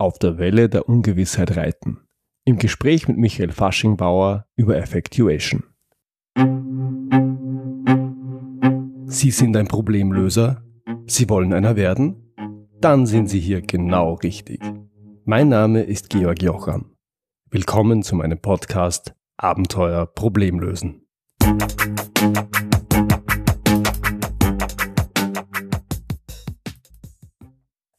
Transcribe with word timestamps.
auf 0.00 0.18
der 0.18 0.38
Welle 0.38 0.68
der 0.68 0.88
Ungewissheit 0.88 1.56
reiten. 1.56 1.98
Im 2.46 2.56
Gespräch 2.58 3.06
mit 3.06 3.18
Michael 3.18 3.52
Faschingbauer 3.52 4.46
über 4.56 4.76
Effectuation. 4.76 5.64
Sie 9.06 9.30
sind 9.30 9.56
ein 9.56 9.68
Problemlöser? 9.68 10.64
Sie 11.06 11.28
wollen 11.28 11.52
einer 11.52 11.76
werden? 11.76 12.32
Dann 12.80 13.04
sind 13.04 13.28
Sie 13.28 13.40
hier 13.40 13.60
genau 13.60 14.14
richtig. 14.14 14.60
Mein 15.24 15.50
Name 15.50 15.82
ist 15.82 16.08
Georg 16.08 16.42
Jocham. 16.42 16.96
Willkommen 17.50 18.02
zu 18.02 18.16
meinem 18.16 18.40
Podcast 18.40 19.14
Abenteuer 19.36 20.06
Problemlösen. 20.06 21.06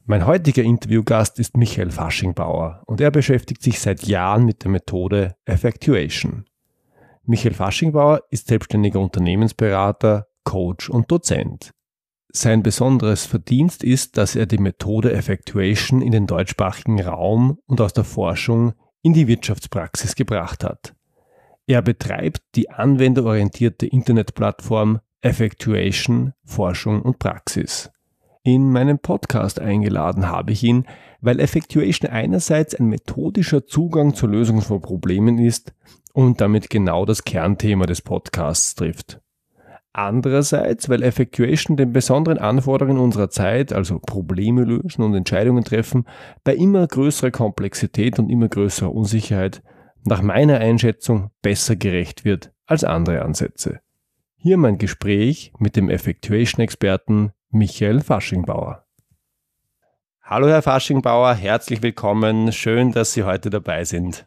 Mein 0.05 0.25
heutiger 0.25 0.63
Interviewgast 0.63 1.37
ist 1.39 1.55
Michael 1.55 1.91
Faschingbauer 1.91 2.81
und 2.87 2.99
er 2.99 3.11
beschäftigt 3.11 3.61
sich 3.61 3.79
seit 3.79 4.03
Jahren 4.03 4.45
mit 4.45 4.63
der 4.63 4.71
Methode 4.71 5.35
Effectuation. 5.45 6.45
Michael 7.23 7.53
Faschingbauer 7.53 8.23
ist 8.31 8.47
selbstständiger 8.47 8.99
Unternehmensberater, 8.99 10.27
Coach 10.43 10.89
und 10.89 11.11
Dozent. 11.11 11.71
Sein 12.33 12.63
besonderes 12.63 13.25
Verdienst 13.25 13.83
ist, 13.83 14.17
dass 14.17 14.35
er 14.35 14.47
die 14.47 14.57
Methode 14.57 15.13
Effectuation 15.13 16.01
in 16.01 16.11
den 16.11 16.25
deutschsprachigen 16.25 16.99
Raum 16.99 17.59
und 17.67 17.79
aus 17.79 17.93
der 17.93 18.03
Forschung 18.03 18.73
in 19.03 19.13
die 19.13 19.27
Wirtschaftspraxis 19.27 20.15
gebracht 20.15 20.63
hat. 20.63 20.95
Er 21.67 21.83
betreibt 21.83 22.41
die 22.55 22.71
anwenderorientierte 22.71 23.85
Internetplattform 23.85 24.99
Effectuation 25.21 26.33
Forschung 26.43 27.03
und 27.03 27.19
Praxis. 27.19 27.91
In 28.43 28.71
meinem 28.71 28.97
Podcast 28.97 29.59
eingeladen 29.59 30.27
habe 30.27 30.51
ich 30.51 30.63
ihn, 30.63 30.85
weil 31.21 31.39
Effectuation 31.39 32.09
einerseits 32.09 32.73
ein 32.73 32.87
methodischer 32.87 33.67
Zugang 33.67 34.15
zur 34.15 34.29
Lösung 34.29 34.61
von 34.61 34.81
Problemen 34.81 35.37
ist 35.37 35.75
und 36.13 36.41
damit 36.41 36.71
genau 36.71 37.05
das 37.05 37.23
Kernthema 37.23 37.85
des 37.85 38.01
Podcasts 38.01 38.73
trifft. 38.73 39.21
Andererseits, 39.93 40.89
weil 40.89 41.03
Effectuation 41.03 41.77
den 41.77 41.93
besonderen 41.93 42.39
Anforderungen 42.39 42.97
unserer 42.97 43.29
Zeit, 43.29 43.73
also 43.73 43.99
Probleme 43.99 44.63
lösen 44.63 45.03
und 45.03 45.13
Entscheidungen 45.13 45.63
treffen, 45.63 46.05
bei 46.43 46.55
immer 46.55 46.87
größerer 46.87 47.29
Komplexität 47.29 48.17
und 48.17 48.31
immer 48.31 48.47
größerer 48.47 48.91
Unsicherheit 48.91 49.61
nach 50.03 50.23
meiner 50.23 50.57
Einschätzung 50.57 51.29
besser 51.43 51.75
gerecht 51.75 52.25
wird 52.25 52.51
als 52.65 52.83
andere 52.83 53.21
Ansätze. 53.21 53.81
Hier 54.37 54.57
mein 54.57 54.79
Gespräch 54.79 55.53
mit 55.59 55.75
dem 55.75 55.89
Effectuation-Experten 55.89 57.33
Michael 57.51 57.99
Faschingbauer. 58.01 58.85
Hallo 60.23 60.47
Herr 60.47 60.61
Faschingbauer, 60.61 61.33
herzlich 61.33 61.81
willkommen. 61.81 62.53
Schön, 62.53 62.93
dass 62.93 63.11
Sie 63.11 63.23
heute 63.23 63.49
dabei 63.49 63.83
sind. 63.83 64.25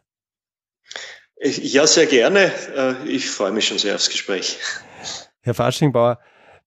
Ja, 1.41 1.87
sehr 1.87 2.05
gerne. 2.05 2.51
Äh, 2.75 3.07
ich 3.07 3.27
freue 3.27 3.51
mich 3.51 3.67
schon 3.67 3.79
sehr 3.79 3.95
aufs 3.95 4.09
Gespräch. 4.09 4.59
Herr 5.41 5.55
Faschingbauer, 5.55 6.19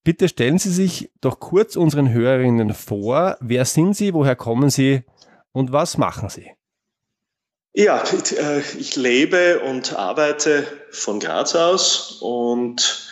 bitte 0.02 0.28
stellen 0.28 0.58
Sie 0.58 0.72
sich 0.72 1.12
doch 1.20 1.38
kurz 1.38 1.76
unseren 1.76 2.12
Hörerinnen 2.12 2.74
vor. 2.74 3.36
Wer 3.40 3.64
sind 3.64 3.96
Sie, 3.96 4.12
woher 4.12 4.34
kommen 4.34 4.70
Sie 4.70 5.04
und 5.52 5.70
was 5.70 5.96
machen 5.96 6.28
Sie? 6.28 6.50
Ja, 7.72 8.02
äh, 8.02 8.60
ich 8.78 8.96
lebe 8.96 9.60
und 9.60 9.94
arbeite 9.94 10.66
von 10.90 11.20
Graz 11.20 11.54
aus 11.54 12.18
und 12.20 13.07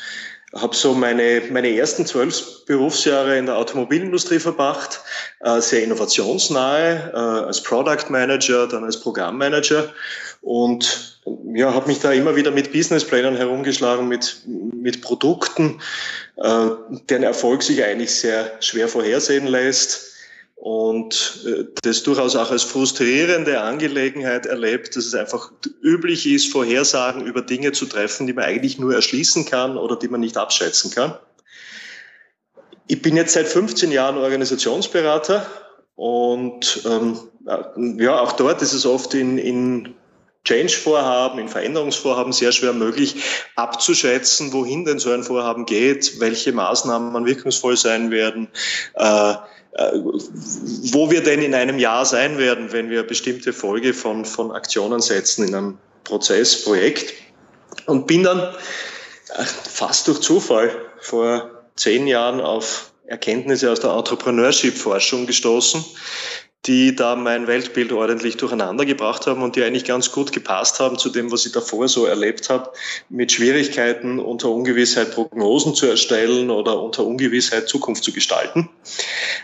habe 0.61 0.75
so 0.75 0.95
meine, 0.95 1.43
meine 1.51 1.77
ersten 1.77 2.07
zwölf 2.07 2.65
Berufsjahre 2.67 3.39
in 3.39 3.47
der 3.47 3.57
Automobilindustrie 3.57 4.39
verbracht, 4.39 5.01
äh, 5.41 5.61
sehr 5.61 5.83
innovationsnahe, 5.83 7.13
äh, 7.13 7.17
als 7.17 7.63
Product 7.63 8.11
Manager, 8.11 8.67
dann 8.67 8.85
als 8.85 9.01
Programmmanager. 9.01 9.93
Und 10.43 11.21
ja, 11.55 11.75
habe 11.75 11.89
mich 11.89 12.01
da 12.01 12.13
immer 12.13 12.37
wieder 12.37 12.51
mit 12.51 12.73
Businessplänen 12.73 13.37
herumgeschlagen, 13.37 14.07
mit, 14.07 14.43
mit 14.47 15.03
Produkten, 15.03 15.81
äh, 16.37 16.69
deren 17.09 17.23
Erfolg 17.23 17.63
sich 17.63 17.83
eigentlich 17.83 18.15
sehr 18.15 18.53
schwer 18.61 18.89
vorhersehen 18.89 19.47
lässt 19.47 20.06
und 20.57 21.45
äh, 21.47 21.65
das 21.83 22.03
durchaus 22.03 22.35
auch 22.35 22.51
als 22.51 22.63
frustrierende 22.63 23.61
Angelegenheit 23.61 24.47
erlebt, 24.47 24.97
dass 24.97 25.05
es 25.05 25.15
einfach 25.15 25.53
üblich 25.83 26.27
ist, 26.27 26.51
Vorhersagen 26.51 27.27
über 27.27 27.43
Dinge 27.43 27.73
zu 27.73 27.87
treffen, 27.87 28.27
die 28.27 28.33
man 28.33 28.45
eigentlich 28.45 28.79
nur 28.79 28.95
erschließen 28.95 29.45
kann 29.45 29.77
oder 29.77 29.97
die 29.97 30.09
man 30.09 30.21
nicht 30.21 30.37
abschätzen 30.37 30.91
kann. 30.91 31.17
Ich 32.89 33.03
bin 33.03 33.17
jetzt 33.17 33.35
seit 33.35 33.49
15 33.49 33.93
Jahren 33.93 34.17
Organisationsberater 34.17 35.47
und 35.95 36.83
ähm, 36.87 37.19
ja, 37.99 38.19
auch 38.19 38.33
dort 38.33 38.63
ist 38.63 38.73
es 38.73 38.87
oft 38.87 39.15
in, 39.15 39.39
in 39.39 39.95
Change-Vorhaben, 40.47 41.39
in 41.39 41.49
Veränderungsvorhaben 41.49 42.33
sehr 42.33 42.53
schwer 42.53 42.73
möglich 42.73 43.17
abzuschätzen, 43.57 44.53
wohin 44.53 44.85
denn 44.85 44.99
so 44.99 45.11
ein 45.11 45.25
Vorhaben 45.25 45.67
geht, 45.67 46.21
welche 46.21 46.53
Maßnahmen 46.53 47.27
wirkungsvoll 47.27 47.77
sein 47.77 48.11
werden. 48.11 48.49
Äh, 48.95 49.35
äh, 49.77 49.93
wo 50.93 51.11
wir 51.11 51.23
denn 51.23 51.43
in 51.43 51.55
einem 51.55 51.79
Jahr 51.79 52.07
sein 52.07 52.39
werden, 52.39 52.73
wenn 52.73 52.89
wir 52.89 53.03
bestimmte 53.03 53.53
Folge 53.53 53.93
von, 53.93 54.25
von 54.25 54.51
Aktionen 54.53 55.01
setzen 55.01 55.47
in 55.47 55.55
einem 55.55 55.79
Prozess, 56.05 56.65
Projekt. 56.65 57.13
Und 57.85 58.07
bin 58.07 58.23
dann 58.23 58.39
äh, 58.41 59.45
fast 59.45 60.09
durch 60.09 60.21
Zufall 60.21 60.71
vor 61.01 61.51
zehn 61.77 62.07
Jahren 62.07 62.41
auf 62.41 62.93
Erkenntnisse 63.07 63.71
aus 63.71 63.81
der 63.81 63.91
Entrepreneurship-Forschung 63.91 65.27
gestoßen, 65.27 65.85
die 66.67 66.97
da 66.97 67.15
mein 67.15 67.47
Weltbild 67.47 67.93
ordentlich 67.93 68.37
durcheinander 68.37 68.85
gebracht 68.85 69.27
haben 69.27 69.43
und 69.43 69.57
die 69.57 69.63
eigentlich 69.63 69.85
ganz 69.85 70.11
gut 70.11 70.33
gepasst 70.33 70.81
haben 70.81 70.99
zu 70.99 71.11
dem, 71.11 71.31
was 71.31 71.47
ich 71.47 71.53
davor 71.53 71.89
so 71.89 72.07
erlebt 72.07 72.51
habe, 72.51 72.73
mit 73.09 73.31
Schwierigkeiten 73.33 74.19
unter 74.19 74.51
Ungewissheit 74.51 75.13
Prognosen 75.13 75.75
zu 75.75 75.87
erstellen 75.87 76.51
oder 76.51 76.83
unter 76.83 77.05
Ungewissheit 77.05 77.69
Zukunft 77.69 78.03
zu 78.03 78.13
gestalten. 78.13 78.69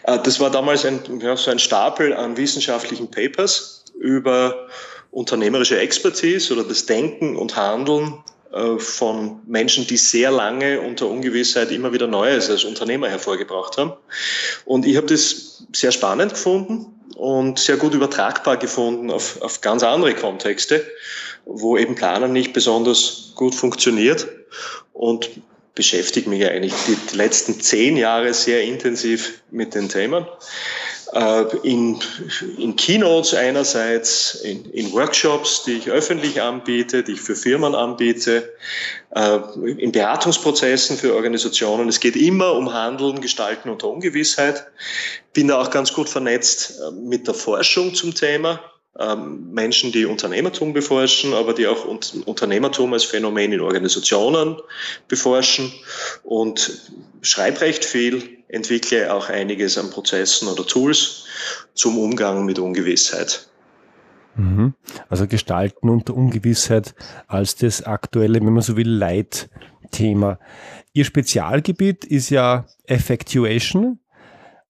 Äh, 0.04 0.18
das 0.22 0.40
war 0.40 0.50
damals 0.50 0.84
ein, 0.84 1.00
ja, 1.20 1.36
so 1.36 1.50
ein 1.50 1.58
Stapel 1.58 2.12
an 2.12 2.36
wissenschaftlichen 2.36 3.10
Papers 3.10 3.84
über 3.98 4.66
unternehmerische 5.10 5.78
Expertise 5.78 6.52
oder 6.52 6.64
das 6.64 6.86
Denken 6.86 7.36
und 7.36 7.54
Handeln 7.54 8.14
äh, 8.52 8.78
von 8.78 9.40
Menschen, 9.46 9.86
die 9.86 9.96
sehr 9.96 10.32
lange 10.32 10.80
unter 10.80 11.06
Ungewissheit 11.06 11.70
immer 11.70 11.92
wieder 11.92 12.08
Neues 12.08 12.50
als 12.50 12.64
Unternehmer 12.64 13.08
hervorgebracht 13.08 13.78
haben. 13.78 13.92
Und 14.64 14.86
ich 14.86 14.96
habe 14.96 15.06
das 15.06 15.66
sehr 15.72 15.92
spannend 15.92 16.32
gefunden 16.32 16.98
und 17.16 17.58
sehr 17.58 17.76
gut 17.76 17.94
übertragbar 17.94 18.56
gefunden 18.56 19.10
auf, 19.10 19.40
auf 19.42 19.60
ganz 19.60 19.82
andere 19.82 20.14
Kontexte, 20.14 20.84
wo 21.44 21.76
eben 21.76 21.94
Planen 21.94 22.32
nicht 22.32 22.52
besonders 22.52 23.32
gut 23.34 23.54
funktioniert 23.54 24.28
und 24.92 25.30
beschäftige 25.74 26.28
mich 26.28 26.46
eigentlich 26.46 26.74
die, 26.86 26.96
die 27.10 27.16
letzten 27.16 27.60
zehn 27.60 27.96
Jahre 27.96 28.34
sehr 28.34 28.62
intensiv 28.62 29.40
mit 29.50 29.74
den 29.74 29.88
Themen. 29.88 30.26
Äh, 31.12 31.44
in, 31.62 31.98
in 32.58 32.76
Keynotes 32.76 33.34
einerseits, 33.34 34.36
in, 34.36 34.64
in 34.66 34.92
Workshops, 34.92 35.64
die 35.64 35.72
ich 35.72 35.90
öffentlich 35.90 36.40
anbiete, 36.40 37.02
die 37.02 37.12
ich 37.12 37.20
für 37.20 37.36
Firmen 37.36 37.74
anbiete, 37.74 38.52
äh, 39.14 39.38
in 39.76 39.92
Beratungsprozessen 39.92 40.96
für 40.96 41.14
Organisationen. 41.14 41.88
Es 41.88 42.00
geht 42.00 42.16
immer 42.16 42.54
um 42.54 42.72
Handeln, 42.72 43.20
Gestalten 43.20 43.68
unter 43.68 43.88
Ungewissheit. 43.88 44.66
Bin 45.32 45.48
da 45.48 45.60
auch 45.60 45.70
ganz 45.70 45.92
gut 45.92 46.08
vernetzt 46.08 46.80
äh, 46.80 46.90
mit 46.92 47.26
der 47.26 47.34
Forschung 47.34 47.94
zum 47.94 48.14
Thema. 48.14 48.60
Ähm, 48.98 49.52
Menschen, 49.52 49.90
die 49.90 50.04
Unternehmertum 50.04 50.74
beforschen, 50.74 51.32
aber 51.32 51.54
die 51.54 51.66
auch 51.66 51.86
Unternehmertum 51.86 52.92
als 52.92 53.04
Phänomen 53.04 53.52
in 53.52 53.60
Organisationen 53.60 54.58
beforschen 55.08 55.72
und 56.22 56.78
schreibe 57.22 57.62
recht 57.62 57.86
viel, 57.86 58.41
entwickle 58.52 59.12
auch 59.12 59.28
einiges 59.28 59.78
an 59.78 59.90
Prozessen 59.90 60.46
oder 60.46 60.64
Tools 60.66 61.24
zum 61.74 61.98
Umgang 61.98 62.44
mit 62.44 62.58
Ungewissheit. 62.58 63.48
Mhm. 64.36 64.74
Also 65.08 65.26
gestalten 65.26 65.88
unter 65.88 66.14
Ungewissheit 66.14 66.94
als 67.26 67.56
das 67.56 67.82
aktuelle, 67.82 68.40
wenn 68.40 68.52
man 68.52 68.62
so 68.62 68.76
will, 68.76 68.88
Leitthema. 68.88 70.38
Ihr 70.92 71.04
Spezialgebiet 71.04 72.04
ist 72.04 72.30
ja 72.30 72.66
Effectuation. 72.84 73.98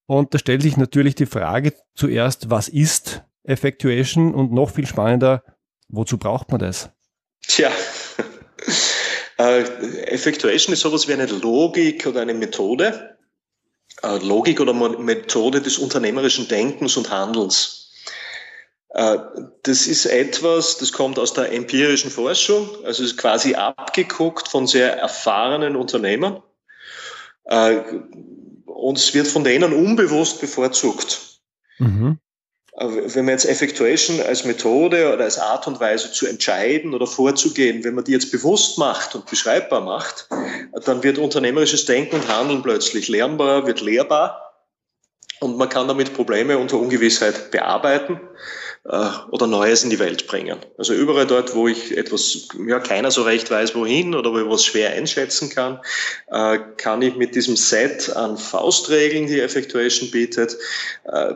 Und 0.06 0.34
da 0.34 0.38
stellt 0.38 0.62
sich 0.62 0.76
natürlich 0.76 1.14
die 1.14 1.26
Frage 1.26 1.74
zuerst, 1.94 2.50
was 2.50 2.68
ist 2.68 3.22
Effectuation 3.44 4.34
und 4.34 4.52
noch 4.52 4.70
viel 4.70 4.86
spannender, 4.86 5.42
wozu 5.88 6.18
braucht 6.18 6.50
man 6.50 6.60
das? 6.60 6.90
Tja, 7.46 7.70
äh, 9.38 9.62
Effectuation 10.06 10.72
ist 10.72 10.80
sowas 10.80 11.08
wie 11.08 11.14
eine 11.14 11.26
Logik 11.26 12.06
oder 12.06 12.20
eine 12.20 12.34
Methode, 12.34 13.11
Logik 14.02 14.60
oder 14.60 14.72
Methode 14.72 15.60
des 15.60 15.78
unternehmerischen 15.78 16.48
Denkens 16.48 16.96
und 16.96 17.10
Handelns. 17.10 17.90
Äh, 18.90 19.18
das 19.62 19.86
ist 19.86 20.06
etwas, 20.06 20.78
das 20.78 20.92
kommt 20.92 21.18
aus 21.18 21.32
der 21.32 21.52
empirischen 21.52 22.10
Forschung, 22.10 22.68
also 22.84 23.02
ist 23.02 23.16
quasi 23.16 23.54
abgeguckt 23.54 24.48
von 24.48 24.66
sehr 24.66 24.96
erfahrenen 24.96 25.76
Unternehmern. 25.76 26.42
Und 27.44 28.98
es 28.98 29.14
wird 29.14 29.26
von 29.26 29.42
denen 29.44 29.72
unbewusst 29.72 30.40
bevorzugt. 30.40 31.40
Mhm. 31.78 32.18
Wenn 32.74 33.26
man 33.26 33.32
jetzt 33.32 33.44
Effectuation 33.44 34.20
als 34.22 34.44
Methode 34.44 35.12
oder 35.12 35.24
als 35.24 35.38
Art 35.38 35.66
und 35.66 35.78
Weise 35.78 36.10
zu 36.10 36.26
entscheiden 36.26 36.94
oder 36.94 37.06
vorzugehen, 37.06 37.84
wenn 37.84 37.94
man 37.94 38.04
die 38.04 38.12
jetzt 38.12 38.32
bewusst 38.32 38.78
macht 38.78 39.14
und 39.14 39.26
beschreibbar 39.26 39.82
macht, 39.82 40.28
dann 40.86 41.02
wird 41.02 41.18
unternehmerisches 41.18 41.84
Denken 41.84 42.16
und 42.16 42.28
Handeln 42.28 42.62
plötzlich 42.62 43.08
lernbar, 43.08 43.66
wird 43.66 43.82
lehrbar. 43.82 44.54
Und 45.40 45.58
man 45.58 45.68
kann 45.68 45.88
damit 45.88 46.14
Probleme 46.14 46.56
unter 46.56 46.78
Ungewissheit 46.78 47.50
bearbeiten 47.50 48.20
äh, 48.84 49.10
oder 49.30 49.46
Neues 49.46 49.84
in 49.84 49.90
die 49.90 49.98
Welt 49.98 50.26
bringen. 50.26 50.58
Also 50.76 50.94
überall 50.94 51.26
dort, 51.26 51.54
wo 51.54 51.68
ich 51.68 51.96
etwas, 51.96 52.48
ja, 52.66 52.80
keiner 52.80 53.10
so 53.10 53.22
recht 53.22 53.50
weiß, 53.50 53.74
wohin 53.74 54.14
oder 54.14 54.32
wo 54.32 54.38
ich 54.38 54.48
was 54.48 54.64
schwer 54.64 54.90
einschätzen 54.90 55.50
kann, 55.50 55.78
äh, 56.28 56.58
kann 56.76 57.00
ich 57.02 57.16
mit 57.16 57.34
diesem 57.34 57.56
Set 57.56 58.14
an 58.16 58.36
Faustregeln, 58.36 59.26
die 59.26 59.40
Effectuation 59.40 60.10
bietet, 60.10 60.56
äh, 61.04 61.34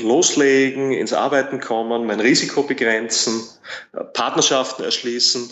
loslegen, 0.00 0.92
ins 0.92 1.12
Arbeiten 1.12 1.60
kommen, 1.60 2.06
mein 2.06 2.20
Risiko 2.20 2.62
begrenzen, 2.62 3.42
Partnerschaften 4.14 4.84
erschließen, 4.84 5.50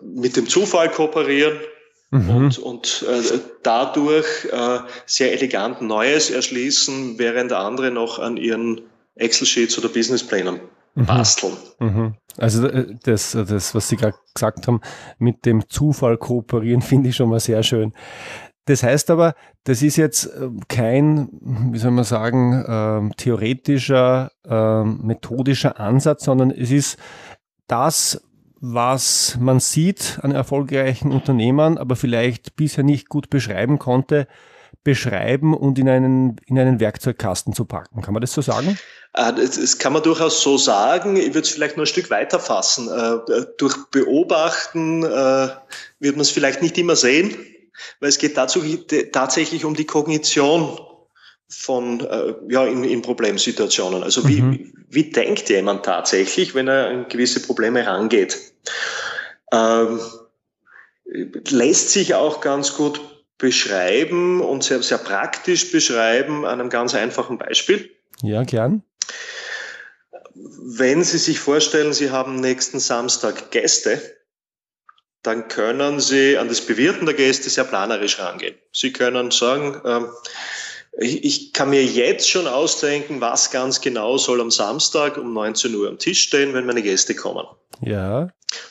mit 0.00 0.36
dem 0.36 0.48
Zufall 0.48 0.90
kooperieren 0.90 1.58
mhm. 2.10 2.30
und, 2.30 2.58
und 2.58 3.04
äh, 3.06 3.38
dadurch 3.62 4.46
äh, 4.50 4.78
sehr 5.04 5.32
elegant 5.32 5.82
Neues 5.82 6.30
erschließen, 6.30 7.18
während 7.18 7.52
andere 7.52 7.90
noch 7.90 8.18
an 8.18 8.38
ihren 8.38 8.80
Excel-Sheets 9.16 9.78
oder 9.78 9.88
Businessplänen 9.88 10.60
mhm. 10.94 11.06
basteln. 11.06 11.56
Mhm. 11.78 12.14
Also 12.36 12.66
äh, 12.68 12.94
das, 13.02 13.32
das, 13.32 13.74
was 13.74 13.88
Sie 13.88 13.96
gerade 13.96 14.16
gesagt 14.34 14.66
haben, 14.66 14.80
mit 15.18 15.46
dem 15.46 15.68
Zufall 15.68 16.16
kooperieren, 16.16 16.82
finde 16.82 17.10
ich 17.10 17.16
schon 17.16 17.28
mal 17.28 17.40
sehr 17.40 17.62
schön. 17.62 17.92
Das 18.66 18.82
heißt 18.82 19.10
aber, 19.10 19.34
das 19.64 19.82
ist 19.82 19.96
jetzt 19.96 20.26
äh, 20.26 20.48
kein, 20.68 21.28
wie 21.72 21.78
soll 21.78 21.90
man 21.90 22.04
sagen, 22.04 22.52
äh, 22.52 23.14
theoretischer, 23.16 24.32
äh, 24.46 24.84
methodischer 24.84 25.78
Ansatz, 25.78 26.24
sondern 26.24 26.50
es 26.50 26.70
ist 26.70 26.98
das, 27.66 28.22
was 28.60 29.36
man 29.38 29.60
sieht 29.60 30.18
an 30.22 30.32
erfolgreichen 30.32 31.12
Unternehmern, 31.12 31.76
aber 31.76 31.96
vielleicht 31.96 32.56
bisher 32.56 32.84
nicht 32.84 33.10
gut 33.10 33.28
beschreiben 33.28 33.78
konnte, 33.78 34.26
beschreiben 34.84 35.54
und 35.54 35.78
in 35.78 35.88
einen, 35.88 36.36
in 36.46 36.58
einen 36.58 36.78
Werkzeugkasten 36.78 37.54
zu 37.54 37.64
packen. 37.64 38.02
Kann 38.02 38.14
man 38.14 38.20
das 38.20 38.32
so 38.32 38.42
sagen? 38.42 38.78
Äh, 39.14 39.32
das 39.32 39.78
kann 39.78 39.92
man 39.92 40.02
durchaus 40.02 40.42
so 40.42 40.58
sagen. 40.58 41.16
Ich 41.16 41.28
würde 41.28 41.40
es 41.40 41.48
vielleicht 41.48 41.76
nur 41.76 41.84
ein 41.84 41.88
Stück 41.88 42.10
weiter 42.10 42.38
fassen. 42.38 42.88
Äh, 42.88 43.46
durch 43.58 43.76
Beobachten 43.90 45.02
wird 45.02 46.16
man 46.16 46.20
es 46.20 46.30
vielleicht 46.30 46.62
nicht 46.62 46.78
immer 46.78 46.96
sehen 46.96 47.34
weil 48.00 48.08
es 48.08 48.18
geht 48.18 48.36
dazu, 48.36 48.62
tatsächlich 49.12 49.64
um 49.64 49.74
die 49.74 49.86
Kognition 49.86 50.78
von 51.48 52.00
äh, 52.00 52.34
ja 52.48 52.64
in, 52.66 52.84
in 52.84 53.02
Problemsituationen. 53.02 54.02
Also 54.02 54.26
wie, 54.26 54.40
mhm. 54.40 54.72
wie 54.88 55.10
denkt 55.10 55.48
jemand 55.50 55.84
tatsächlich, 55.84 56.54
wenn 56.54 56.68
er 56.68 56.88
an 56.88 57.06
gewisse 57.08 57.40
Probleme 57.40 57.86
rangeht? 57.86 58.38
Ähm, 59.52 60.00
lässt 61.04 61.90
sich 61.90 62.14
auch 62.14 62.40
ganz 62.40 62.74
gut 62.74 63.00
beschreiben 63.38 64.40
und 64.40 64.62
sehr, 64.62 64.82
sehr 64.82 64.98
praktisch 64.98 65.72
beschreiben 65.72 66.44
an 66.44 66.60
einem 66.60 66.70
ganz 66.70 66.94
einfachen 66.94 67.38
Beispiel. 67.38 67.90
Ja, 68.22 68.42
gern. 68.44 68.82
Wenn 70.34 71.04
Sie 71.04 71.18
sich 71.18 71.38
vorstellen, 71.38 71.92
Sie 71.92 72.10
haben 72.10 72.36
nächsten 72.36 72.80
Samstag 72.80 73.50
Gäste, 73.50 74.00
dann 75.22 75.48
können 75.48 76.00
Sie 76.00 76.36
an 76.36 76.48
das 76.48 76.60
Bewirten 76.60 77.06
der 77.06 77.14
Gäste 77.14 77.48
sehr 77.48 77.64
planerisch 77.64 78.18
rangehen. 78.18 78.56
Sie 78.72 78.92
können 78.92 79.30
sagen, 79.30 79.80
ähm, 79.84 80.08
ich, 80.98 81.24
ich, 81.24 81.52
kann 81.52 81.70
mir 81.70 81.84
jetzt 81.84 82.28
schon 82.28 82.46
ausdenken, 82.46 83.20
was 83.20 83.50
ganz 83.50 83.80
genau 83.80 84.16
soll 84.16 84.40
am 84.40 84.50
Samstag 84.50 85.16
um 85.16 85.32
19 85.32 85.74
Uhr 85.74 85.88
am 85.88 85.98
Tisch 85.98 86.22
stehen, 86.22 86.54
wenn 86.54 86.66
meine 86.66 86.82
Gäste 86.82 87.14
kommen. 87.14 87.46
Ja. 87.80 88.28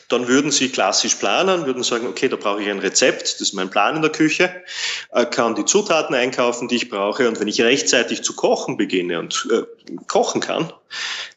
Dann 0.07 0.29
würden 0.29 0.51
Sie 0.51 0.69
klassisch 0.69 1.15
planen, 1.15 1.65
würden 1.65 1.83
sagen, 1.83 2.07
okay, 2.07 2.29
da 2.29 2.37
brauche 2.37 2.61
ich 2.61 2.69
ein 2.69 2.79
Rezept, 2.79 3.23
das 3.23 3.41
ist 3.41 3.53
mein 3.53 3.69
Plan 3.69 3.97
in 3.97 4.01
der 4.01 4.11
Küche, 4.11 4.63
äh, 5.11 5.25
kann 5.25 5.55
die 5.55 5.65
Zutaten 5.65 6.15
einkaufen, 6.15 6.69
die 6.69 6.75
ich 6.75 6.89
brauche 6.89 7.27
und 7.27 7.39
wenn 7.41 7.49
ich 7.49 7.59
rechtzeitig 7.59 8.23
zu 8.23 8.33
kochen 8.33 8.77
beginne 8.77 9.19
und 9.19 9.47
äh, 9.51 9.63
kochen 10.07 10.39
kann, 10.39 10.71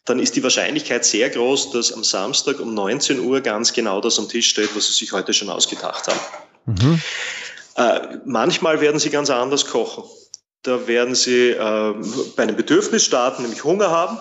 dann 0.05 0.21
ist 0.21 0.37
die 0.37 0.43
Wahrscheinlichkeit 0.45 1.05
sehr 1.05 1.31
groß, 1.31 1.73
dass 1.73 1.93
am 1.93 2.05
Samstag 2.05 2.61
um 2.61 2.75
19 2.75 3.19
Uhr 3.19 3.41
ganz 3.41 3.73
genau 3.73 4.01
das 4.01 4.19
am 4.19 4.29
Tisch 4.29 4.49
steht, 4.49 4.77
was 4.77 4.87
Sie 4.87 4.93
sich 4.93 5.13
heute 5.13 5.35
schon 5.35 5.49
ausgedacht 5.49 6.07
haben. 6.07 6.21
Mhm. 6.67 7.01
Äh, 7.77 8.19
manchmal 8.25 8.81
werden 8.81 9.01
Sie 9.01 9.11
ganz 9.11 9.31
anders 9.31 9.67
kochen. 9.67 10.05
Da 10.67 10.89
werden 10.89 11.15
Sie 11.15 11.51
äh, 11.51 11.95
bei 12.35 12.43
einem 12.43 12.57
Bedürfnis 12.57 13.05
starten, 13.05 13.43
nämlich 13.43 13.63
Hunger 13.63 13.91
haben, 13.91 14.19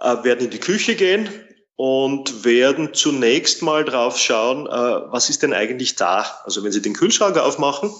äh, 0.00 0.24
werden 0.24 0.46
in 0.46 0.50
die 0.50 0.58
Küche 0.58 0.96
gehen 0.96 1.28
und 1.76 2.44
werden 2.44 2.92
zunächst 2.92 3.62
mal 3.62 3.84
drauf 3.84 4.18
schauen, 4.18 4.66
äh, 4.66 5.12
was 5.12 5.30
ist 5.30 5.44
denn 5.44 5.52
eigentlich 5.52 5.94
da? 5.94 6.26
Also 6.42 6.64
wenn 6.64 6.72
Sie 6.72 6.82
den 6.82 6.94
Kühlschrank 6.94 7.38
aufmachen, 7.38 7.94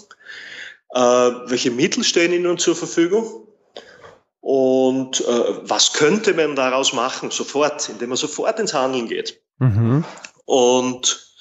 äh, 0.94 1.00
welche 1.00 1.70
Mittel 1.70 2.02
stehen 2.02 2.32
Ihnen 2.32 2.58
zur 2.58 2.74
Verfügung? 2.74 3.46
Und 4.40 5.20
äh, 5.20 5.24
was 5.62 5.92
könnte 5.92 6.34
man 6.34 6.56
daraus 6.56 6.92
machen, 6.92 7.30
sofort, 7.30 7.88
indem 7.88 8.08
man 8.08 8.18
sofort 8.18 8.58
ins 8.58 8.74
Handeln 8.74 9.06
geht? 9.06 9.40
Mhm. 9.58 10.04
Und 10.44 11.34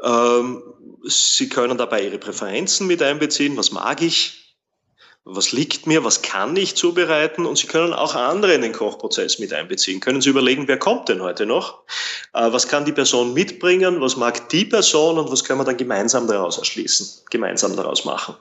ähm, 0.00 0.62
Sie 1.02 1.48
können 1.48 1.76
dabei 1.76 2.04
Ihre 2.04 2.18
Präferenzen 2.18 2.86
mit 2.86 3.02
einbeziehen. 3.02 3.56
Was 3.56 3.72
mag 3.72 4.00
ich? 4.00 4.43
Was 5.24 5.52
liegt 5.52 5.86
mir, 5.86 6.04
was 6.04 6.20
kann 6.20 6.54
ich 6.56 6.74
zubereiten 6.74 7.46
und 7.46 7.56
Sie 7.56 7.66
können 7.66 7.94
auch 7.94 8.14
andere 8.14 8.52
in 8.52 8.60
den 8.60 8.72
Kochprozess 8.72 9.38
mit 9.38 9.54
einbeziehen. 9.54 10.00
Können 10.00 10.20
Sie 10.20 10.28
überlegen, 10.28 10.68
wer 10.68 10.78
kommt 10.78 11.08
denn 11.08 11.22
heute 11.22 11.46
noch? 11.46 11.80
Äh, 12.34 12.52
was 12.52 12.68
kann 12.68 12.84
die 12.84 12.92
Person 12.92 13.32
mitbringen? 13.32 14.02
Was 14.02 14.16
mag 14.16 14.50
die 14.50 14.66
Person 14.66 15.18
und 15.18 15.32
was 15.32 15.42
können 15.42 15.60
wir 15.60 15.64
dann 15.64 15.78
gemeinsam 15.78 16.26
daraus 16.26 16.58
erschließen, 16.58 17.24
gemeinsam 17.30 17.74
daraus 17.74 18.04
machen? 18.04 18.36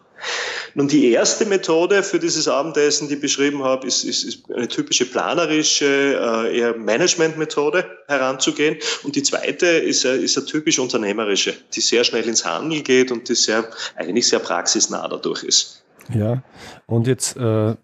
Nun, 0.75 0.87
die 0.87 1.11
erste 1.11 1.45
Methode 1.45 2.01
für 2.01 2.19
dieses 2.19 2.47
Abendessen, 2.47 3.07
die 3.07 3.15
ich 3.15 3.21
beschrieben 3.21 3.63
habe, 3.63 3.85
ist, 3.87 4.03
ist, 4.03 4.23
ist 4.23 4.51
eine 4.51 4.67
typische 4.67 5.05
planerische, 5.05 5.85
äh, 5.85 6.57
eher 6.57 6.75
Management-Methode 6.75 7.85
heranzugehen. 8.07 8.77
Und 9.03 9.15
die 9.15 9.23
zweite 9.23 9.67
ist, 9.67 10.03
ist 10.03 10.37
eine 10.37 10.45
typisch 10.47 10.79
unternehmerische, 10.79 11.53
die 11.73 11.81
sehr 11.81 12.03
schnell 12.03 12.27
ins 12.27 12.43
Handel 12.43 12.81
geht 12.81 13.11
und 13.11 13.29
die 13.29 13.35
sehr, 13.35 13.69
eigentlich 13.95 14.27
sehr 14.27 14.39
praxisnah 14.39 15.07
dadurch 15.07 15.43
ist. 15.43 15.82
Ja, 16.13 16.43
und 16.85 17.07
jetzt 17.07 17.37
äh, 17.37 17.75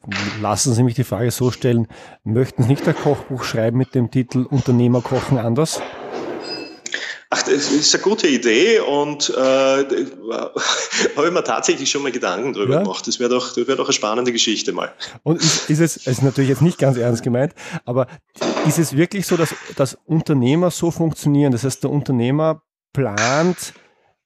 lassen 0.41 0.73
Sie 0.73 0.83
mich 0.83 0.95
die 0.95 1.03
Frage 1.03 1.31
so 1.31 1.51
stellen, 1.51 1.87
möchten 2.23 2.63
Sie 2.63 2.69
nicht 2.69 2.87
ein 2.87 2.95
Kochbuch 2.95 3.43
schreiben 3.43 3.77
mit 3.77 3.95
dem 3.95 4.11
Titel 4.11 4.45
Unternehmer 4.49 5.01
kochen 5.01 5.37
anders? 5.37 5.81
Ach, 7.31 7.43
das 7.43 7.71
ist 7.71 7.93
eine 7.93 8.03
gute 8.03 8.27
Idee 8.27 8.79
und 8.79 9.29
äh, 9.29 9.33
habe 11.15 11.27
ich 11.27 11.31
mir 11.31 11.43
tatsächlich 11.43 11.89
schon 11.89 12.01
mal 12.01 12.11
Gedanken 12.11 12.53
drüber 12.53 12.73
ja? 12.73 12.81
gemacht. 12.81 13.07
Das 13.07 13.19
wäre 13.19 13.29
doch, 13.29 13.53
das 13.53 13.67
wär 13.67 13.75
doch 13.75 13.85
eine 13.85 13.93
spannende 13.93 14.31
Geschichte 14.31 14.73
mal. 14.73 14.91
Und 15.21 15.39
ist, 15.39 15.69
ist 15.69 15.79
es, 15.79 15.97
es 15.97 16.07
ist 16.07 16.21
natürlich 16.23 16.49
jetzt 16.49 16.63
nicht 16.63 16.79
ganz 16.79 16.97
ernst 16.97 17.21
gemeint, 17.21 17.53
aber 17.85 18.07
ist 18.67 18.79
es 18.79 18.97
wirklich 18.97 19.27
so, 19.27 19.37
dass, 19.37 19.53
dass 19.75 19.97
Unternehmer 20.05 20.71
so 20.71 20.89
funktionieren? 20.89 21.51
Das 21.51 21.63
heißt, 21.63 21.83
der 21.83 21.91
Unternehmer 21.91 22.63
plant 22.93 23.73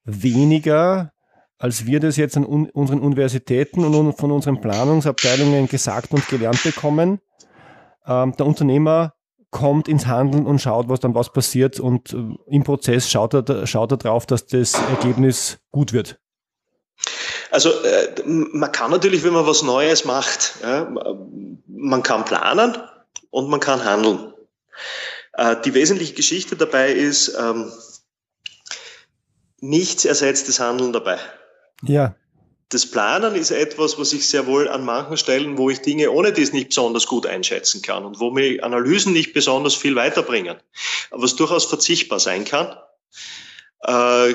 weniger 0.06 1.12
als 1.64 1.86
wir 1.86 2.02
das 2.02 2.18
jetzt 2.18 2.36
an 2.36 2.46
un 2.46 2.70
unseren 2.72 3.00
Universitäten 3.00 3.86
und 3.86 4.18
von 4.18 4.32
unseren 4.32 4.60
Planungsabteilungen 4.60 5.70
gesagt 5.70 6.12
und 6.12 6.28
gelernt 6.28 6.62
bekommen. 6.62 7.22
Ähm, 8.06 8.36
der 8.36 8.46
Unternehmer 8.46 9.14
kommt 9.50 9.88
ins 9.88 10.06
Handeln 10.06 10.46
und 10.46 10.60
schaut, 10.60 10.90
was 10.90 11.00
dann 11.00 11.16
was 11.16 11.32
passiert 11.32 11.80
und 11.80 12.12
äh, 12.12 12.18
im 12.48 12.66
Prozess 12.66 13.10
schaut 13.10 13.34
er, 13.34 13.66
schaut 13.66 13.92
er 13.92 13.98
drauf, 13.98 14.26
dass 14.26 14.46
das 14.46 14.74
Ergebnis 14.74 15.60
gut 15.72 15.94
wird. 15.94 16.20
Also 17.50 17.70
äh, 17.70 18.14
man 18.26 18.70
kann 18.74 18.92
natürlich, 18.92 19.24
wenn 19.24 19.32
man 19.32 19.48
was 19.48 19.64
Neues 19.64 20.04
macht, 20.04 20.56
man 20.64 22.04
kann 22.04 22.26
planen 22.26 22.76
und 23.30 23.50
man 23.50 23.62
kann 23.62 23.86
handeln. 23.86 24.34
Äh, 25.32 25.56
die 25.64 25.74
wesentliche 25.74 26.14
Geschichte 26.14 26.58
dabei 26.58 26.92
ist, 26.92 27.38
ähm, 27.40 27.72
nichts 29.62 30.04
ersetzt 30.04 30.50
das 30.50 30.60
Handeln 30.60 30.92
dabei. 30.92 31.20
Ja. 31.86 32.16
Das 32.70 32.90
Planen 32.90 33.36
ist 33.36 33.52
etwas, 33.52 34.00
was 34.00 34.14
ich 34.14 34.28
sehr 34.28 34.48
wohl 34.48 34.68
an 34.68 34.84
manchen 34.84 35.18
Stellen, 35.18 35.60
wo 35.60 35.70
ich 35.70 35.82
Dinge 35.82 36.10
ohne 36.10 36.34
dies 36.34 36.54
nicht 36.54 36.70
besonders 36.70 37.06
gut 37.06 37.28
einschätzen 37.28 37.84
kann 37.84 38.04
und 38.04 38.20
wo 38.20 38.32
mir 38.32 38.64
Analysen 38.64 39.14
nicht 39.14 39.34
besonders 39.34 39.76
viel 39.76 39.96
weiterbringen, 39.96 40.58
was 41.12 41.36
durchaus 41.36 41.66
verzichtbar 41.66 42.20
sein 42.20 42.46
kann. 42.46 42.76
Äh, 43.84 44.34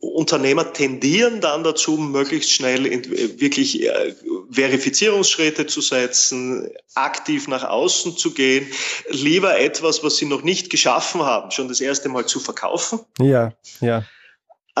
Unternehmer 0.00 0.72
tendieren 0.72 1.40
dann 1.40 1.64
dazu, 1.64 1.96
möglichst 1.96 2.50
schnell 2.50 2.84
in, 2.84 3.10
wirklich 3.40 3.82
äh, 3.82 4.14
Verifizierungsschritte 4.50 5.66
zu 5.66 5.80
setzen, 5.80 6.68
aktiv 6.94 7.48
nach 7.48 7.64
außen 7.64 8.16
zu 8.18 8.34
gehen, 8.34 8.66
lieber 9.08 9.58
etwas, 9.58 10.02
was 10.02 10.16
sie 10.16 10.26
noch 10.26 10.42
nicht 10.42 10.68
geschaffen 10.68 11.22
haben, 11.22 11.50
schon 11.50 11.68
das 11.68 11.80
erste 11.80 12.10
Mal 12.10 12.26
zu 12.26 12.40
verkaufen. 12.40 13.00
Ja, 13.18 13.52
ja 13.80 14.04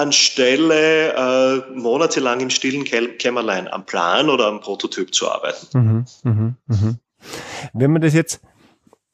anstelle 0.00 1.14
äh, 1.14 1.78
monatelang 1.78 2.40
im 2.40 2.50
stillen 2.50 2.84
Kämmerlein 2.84 3.68
am 3.68 3.86
Plan 3.86 4.28
oder 4.28 4.46
am 4.46 4.60
Prototyp 4.60 5.14
zu 5.14 5.30
arbeiten. 5.30 5.66
Mhm, 5.72 6.04
mh, 6.24 6.54
mh. 6.66 6.94
Wenn 7.72 7.92
man 7.92 8.02
das 8.02 8.14
jetzt 8.14 8.40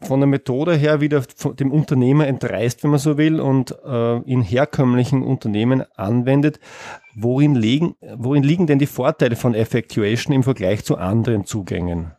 von 0.00 0.20
der 0.20 0.26
Methode 0.26 0.74
her 0.74 1.00
wieder 1.00 1.22
dem 1.58 1.72
Unternehmer 1.72 2.26
entreißt, 2.26 2.82
wenn 2.82 2.90
man 2.90 2.98
so 2.98 3.16
will, 3.16 3.40
und 3.40 3.74
äh, 3.84 4.16
in 4.30 4.42
herkömmlichen 4.42 5.22
Unternehmen 5.22 5.84
anwendet, 5.96 6.60
worin 7.14 7.54
liegen, 7.54 7.96
worin 8.00 8.42
liegen 8.42 8.66
denn 8.66 8.78
die 8.78 8.86
Vorteile 8.86 9.36
von 9.36 9.54
Effectuation 9.54 10.34
im 10.34 10.42
Vergleich 10.42 10.84
zu 10.84 10.96
anderen 10.96 11.46
Zugängen? 11.46 12.12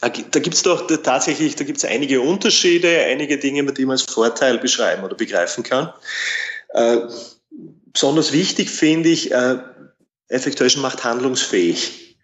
Da 0.00 0.08
gibt 0.10 0.54
es 0.54 0.62
doch 0.62 0.86
tatsächlich, 0.86 1.56
da 1.56 1.64
gibt 1.64 1.78
es 1.78 1.84
einige 1.84 2.20
Unterschiede, 2.20 3.04
einige 3.08 3.38
Dinge, 3.38 3.64
die 3.72 3.86
man 3.86 3.92
als 3.92 4.02
Vorteil 4.02 4.58
beschreiben 4.58 5.02
oder 5.02 5.14
begreifen 5.14 5.64
kann. 5.64 5.94
Äh, 6.74 6.98
besonders 7.94 8.32
wichtig 8.32 8.68
finde 8.68 9.08
ich, 9.08 9.32
äh, 9.32 9.58
Effectuation 10.28 10.82
macht 10.82 11.04
handlungsfähig. 11.04 12.18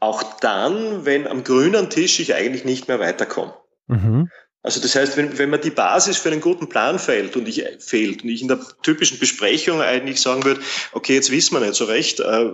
Auch 0.00 0.22
dann, 0.40 1.04
wenn 1.04 1.26
am 1.26 1.44
grünen 1.44 1.88
Tisch 1.88 2.20
ich 2.20 2.34
eigentlich 2.34 2.64
nicht 2.64 2.88
mehr 2.88 3.00
weiterkomme. 3.00 3.54
Mhm. 3.86 4.30
Also 4.62 4.80
das 4.80 4.94
heißt, 4.94 5.16
wenn, 5.16 5.38
wenn 5.38 5.48
man 5.48 5.62
die 5.62 5.70
Basis 5.70 6.18
für 6.18 6.30
einen 6.30 6.42
guten 6.42 6.68
Plan 6.68 6.98
fehlt 6.98 7.34
und 7.34 7.48
ich 7.48 7.64
fehlt 7.78 8.22
und 8.22 8.28
ich 8.28 8.42
in 8.42 8.48
der 8.48 8.60
typischen 8.82 9.18
Besprechung 9.18 9.80
eigentlich 9.80 10.20
sagen 10.20 10.44
würde, 10.44 10.60
okay, 10.92 11.14
jetzt 11.14 11.30
wissen 11.30 11.54
wir 11.54 11.60
nicht 11.60 11.74
so 11.74 11.86
recht, 11.86 12.20
äh, 12.20 12.50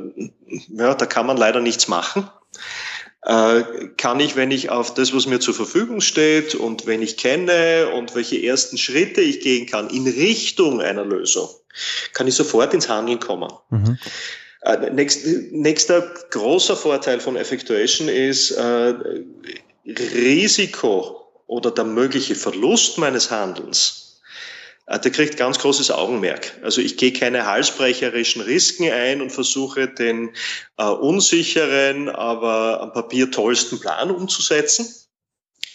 ja, 0.69 0.95
da 0.95 1.07
kann 1.07 1.27
man 1.27 1.37
leider 1.37 1.61
nichts 1.61 1.89
machen, 1.89 2.31
äh, 3.23 3.65
kann 3.97 4.21
ich, 4.21 4.37
wenn 4.37 4.53
ich 4.53 4.71
auf 4.71 4.95
das, 4.95 5.13
was 5.15 5.27
mir 5.27 5.41
zur 5.41 5.55
Verfügung 5.55 6.01
steht 6.01 6.55
und 6.55 6.87
wenn 6.87 7.03
ich 7.03 7.17
kenne 7.17 7.89
und 7.89 8.15
welche 8.15 8.41
ersten 8.41 8.79
Schritte 8.79 9.21
ich 9.21 9.41
gehen 9.41 9.67
kann 9.67 9.91
in 9.91 10.07
Richtung 10.07 10.81
einer 10.81 11.05
Lösung, 11.05 11.49
kann 12.13 12.27
ich 12.27 12.35
sofort 12.35 12.75
ins 12.75 12.89
Handeln 12.89 13.21
kommen. 13.21 13.53
Mhm. 13.71 13.99
Äh, 14.63 14.91
nächst, 14.91 15.27
nächster 15.53 16.03
großer 16.31 16.77
Vorteil 16.77 17.21
von 17.21 17.37
Effectuation 17.37 18.09
ist 18.09 18.51
äh, 18.51 18.95
Risiko 19.87 21.27
oder 21.47 21.71
der 21.71 21.85
mögliche 21.85 22.35
Verlust 22.35 22.99
meines 22.99 23.31
Handelns, 23.31 24.21
äh, 24.87 24.99
der 24.99 25.13
kriegt 25.13 25.37
ganz 25.37 25.59
großes 25.59 25.91
Augenmerk. 25.91 26.53
Also 26.63 26.81
ich 26.81 26.97
gehe 26.97 27.13
keine 27.13 27.47
halsbrecherischen 27.47 28.43
Risiken 28.43 28.91
ein 28.93 29.21
und 29.21 29.31
versuche 29.31 29.89
den 29.89 30.31
äh, 30.79 30.85
unsicheren, 30.85 32.09
aber 32.09 32.81
am 32.81 32.93
Papier 32.93 33.31
tollsten 33.31 33.79
Plan 33.79 34.11
umzusetzen, 34.11 34.87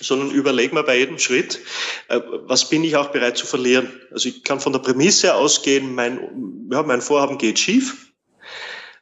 sondern 0.02 0.32
überlege 0.32 0.74
mir 0.76 0.84
bei 0.84 0.98
jedem 0.98 1.20
Schritt, 1.20 1.60
äh, 2.10 2.20
was 2.44 2.70
bin 2.70 2.84
ich 2.84 2.96
auch 2.96 3.10
bereit 3.10 3.38
zu 3.38 3.46
verlieren. 3.46 3.92
Also 4.12 4.30
ich 4.30 4.44
kann 4.44 4.60
von 4.60 4.74
der 4.74 4.80
Prämisse 4.80 5.36
ausgehen, 5.36 5.96
mein, 5.96 6.68
ja, 6.72 6.84
mein 6.84 7.02
Vorhaben 7.02 7.38
geht 7.38 7.60
schief. 7.60 8.12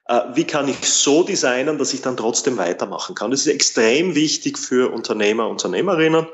Äh, 0.07 0.21
wie 0.33 0.45
kann 0.45 0.67
ich 0.67 0.77
so 0.81 1.23
designen, 1.23 1.77
dass 1.77 1.93
ich 1.93 2.01
dann 2.01 2.17
trotzdem 2.17 2.57
weitermachen 2.57 3.15
kann? 3.15 3.31
Das 3.31 3.41
ist 3.41 3.47
extrem 3.47 4.15
wichtig 4.15 4.57
für 4.57 4.91
Unternehmer, 4.91 5.47
Unternehmerinnen 5.47 6.27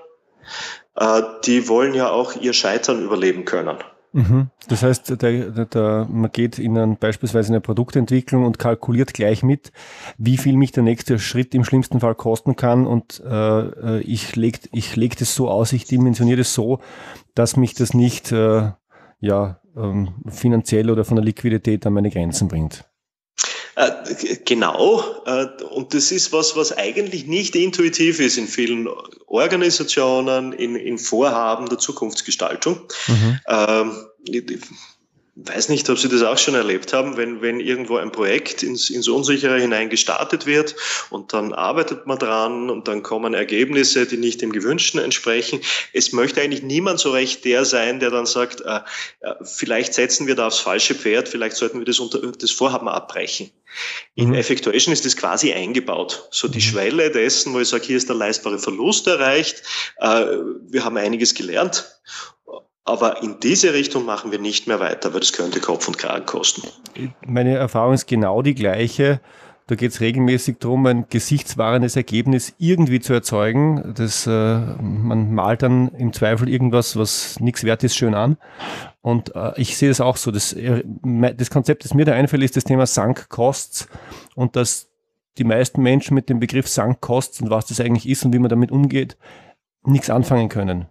äh, 0.95 1.21
die 1.45 1.67
wollen 1.67 1.93
ja 1.93 2.09
auch 2.09 2.35
ihr 2.35 2.53
Scheitern 2.53 3.03
überleben 3.03 3.45
können. 3.45 3.77
Mhm. 4.15 4.49
Das 4.69 4.81
heißt, 4.81 5.21
der, 5.21 5.65
der, 5.65 6.07
man 6.09 6.31
geht 6.31 6.57
in 6.57 6.77
ein, 6.77 6.95
beispielsweise 6.95 7.49
in 7.49 7.55
eine 7.55 7.61
Produktentwicklung 7.61 8.45
und 8.45 8.57
kalkuliert 8.57 9.13
gleich 9.13 9.43
mit, 9.43 9.73
wie 10.17 10.37
viel 10.37 10.55
mich 10.55 10.71
der 10.71 10.83
nächste 10.83 11.19
Schritt 11.19 11.53
im 11.53 11.65
schlimmsten 11.65 11.99
Fall 11.99 12.15
kosten 12.15 12.55
kann 12.55 12.87
und 12.87 13.21
äh, 13.25 13.99
ich 13.99 14.37
lege 14.37 14.59
ich 14.71 14.95
leg 14.95 15.17
das 15.17 15.35
so 15.35 15.49
aus, 15.49 15.73
ich 15.73 15.83
dimensioniere 15.83 16.37
das 16.37 16.53
so, 16.53 16.79
dass 17.33 17.57
mich 17.57 17.73
das 17.73 17.93
nicht 17.93 18.31
äh, 18.31 18.71
ja, 19.19 19.59
ähm, 19.75 20.13
finanziell 20.29 20.89
oder 20.89 21.03
von 21.03 21.17
der 21.17 21.25
Liquidität 21.25 21.85
an 21.85 21.91
meine 21.91 22.09
Grenzen 22.09 22.47
bringt. 22.47 22.85
Äh, 23.75 24.37
genau, 24.45 25.03
äh, 25.25 25.47
und 25.63 25.93
das 25.93 26.11
ist 26.11 26.31
was, 26.31 26.55
was 26.55 26.71
eigentlich 26.77 27.27
nicht 27.27 27.55
intuitiv 27.55 28.19
ist 28.19 28.37
in 28.37 28.47
vielen 28.47 28.87
Organisationen, 29.27 30.53
in, 30.53 30.75
in 30.75 30.97
Vorhaben 30.97 31.67
der 31.67 31.77
Zukunftsgestaltung. 31.77 32.79
Mhm. 33.07 33.39
Ähm, 33.47 34.05
weiß 35.35 35.67
nicht, 35.67 35.89
ob 35.89 35.99
Sie 35.99 36.07
das 36.07 36.23
auch 36.23 36.37
schon 36.37 36.55
erlebt 36.55 36.93
haben, 36.93 37.17
wenn, 37.17 37.41
wenn 37.41 37.59
irgendwo 37.59 37.97
ein 37.97 38.11
Projekt 38.11 38.63
ins, 38.63 38.89
ins 38.89 39.09
Unsichere 39.09 39.59
hinein 39.59 39.89
gestartet 39.89 40.45
wird 40.45 40.75
und 41.09 41.33
dann 41.33 41.51
arbeitet 41.51 42.07
man 42.07 42.17
dran 42.17 42.69
und 42.69 42.87
dann 42.87 43.03
kommen 43.03 43.33
Ergebnisse, 43.33 44.05
die 44.05 44.15
nicht 44.15 44.41
dem 44.41 44.53
Gewünschten 44.53 45.01
entsprechen. 45.01 45.59
Es 45.91 46.13
möchte 46.13 46.41
eigentlich 46.41 46.63
niemand 46.63 46.99
so 46.99 47.11
recht 47.11 47.43
der 47.43 47.65
sein, 47.65 47.99
der 47.99 48.11
dann 48.11 48.25
sagt, 48.25 48.61
äh, 48.61 48.79
äh 49.19 49.33
vielleicht 49.43 49.93
setzen 49.93 50.25
wir 50.25 50.35
da 50.35 50.47
aufs 50.47 50.59
falsche 50.59 50.95
Pferd, 50.95 51.27
vielleicht 51.27 51.57
sollten 51.57 51.79
wir 51.79 51.85
das, 51.85 51.99
unter, 51.99 52.19
das 52.19 52.51
Vorhaben 52.51 52.87
abbrechen. 52.87 53.51
In 54.13 54.29
mhm. 54.29 54.35
Effectuation 54.35 54.93
ist 54.93 55.03
das 55.03 55.17
quasi 55.17 55.51
eingebaut. 55.51 56.29
So 56.31 56.47
die 56.47 56.59
mhm. 56.59 56.61
Schwelle 56.61 57.11
dessen, 57.11 57.53
wo 57.53 57.59
ich 57.59 57.67
sage, 57.67 57.85
hier 57.85 57.97
ist 57.97 58.07
der 58.07 58.15
leistbare 58.15 58.57
Verlust 58.57 59.05
erreicht, 59.07 59.63
äh, 59.97 60.25
wir 60.69 60.85
haben 60.85 60.95
einiges 60.95 61.33
gelernt 61.33 61.91
aber 62.85 63.23
in 63.23 63.39
diese 63.41 63.73
Richtung 63.73 64.05
machen 64.05 64.31
wir 64.31 64.39
nicht 64.39 64.67
mehr 64.67 64.79
weiter, 64.79 65.11
weil 65.13 65.19
das 65.19 65.33
könnte 65.33 65.59
Kopf 65.59 65.87
und 65.87 65.97
Kragen 65.97 66.25
kosten. 66.25 66.67
Meine 67.25 67.55
Erfahrung 67.55 67.93
ist 67.93 68.05
genau 68.05 68.43
die 68.43 68.55
gleiche. 68.55 69.19
Da 69.67 69.73
geht 69.73 69.91
es 69.91 69.99
regelmäßig 69.99 70.57
darum, 70.59 70.85
ein 70.85 71.05
gesichtswahrendes 71.09 71.95
Ergebnis 71.95 72.53
irgendwie 72.59 72.99
zu 72.99 73.13
erzeugen. 73.13 73.95
Das, 73.97 74.27
äh, 74.27 74.29
man 74.29 75.33
malt 75.33 75.63
dann 75.63 75.87
im 75.97 76.13
Zweifel 76.13 76.47
irgendwas, 76.47 76.95
was 76.95 77.39
nichts 77.39 77.63
wert 77.63 77.83
ist, 77.83 77.95
schön 77.95 78.13
an. 78.13 78.37
Und 79.01 79.35
äh, 79.35 79.59
ich 79.59 79.75
sehe 79.75 79.89
das 79.89 80.01
auch 80.01 80.17
so. 80.17 80.29
Das, 80.29 80.53
äh, 80.53 80.83
das 80.83 81.49
Konzept, 81.49 81.83
das 81.83 81.95
mir 81.95 82.05
da 82.05 82.13
einfällt, 82.13 82.43
ist 82.43 82.55
das 82.55 82.65
Thema 82.65 82.85
Sunk 82.85 83.27
Costs 83.29 83.87
und 84.35 84.55
dass 84.55 84.87
die 85.39 85.43
meisten 85.43 85.81
Menschen 85.81 86.13
mit 86.13 86.29
dem 86.29 86.39
Begriff 86.39 86.67
Sunk 86.67 87.01
Costs 87.01 87.41
und 87.41 87.49
was 87.49 87.65
das 87.65 87.79
eigentlich 87.79 88.07
ist 88.07 88.23
und 88.23 88.33
wie 88.33 88.39
man 88.39 88.49
damit 88.49 88.71
umgeht, 88.71 89.17
nichts 89.83 90.11
anfangen 90.11 90.49
können. 90.49 90.85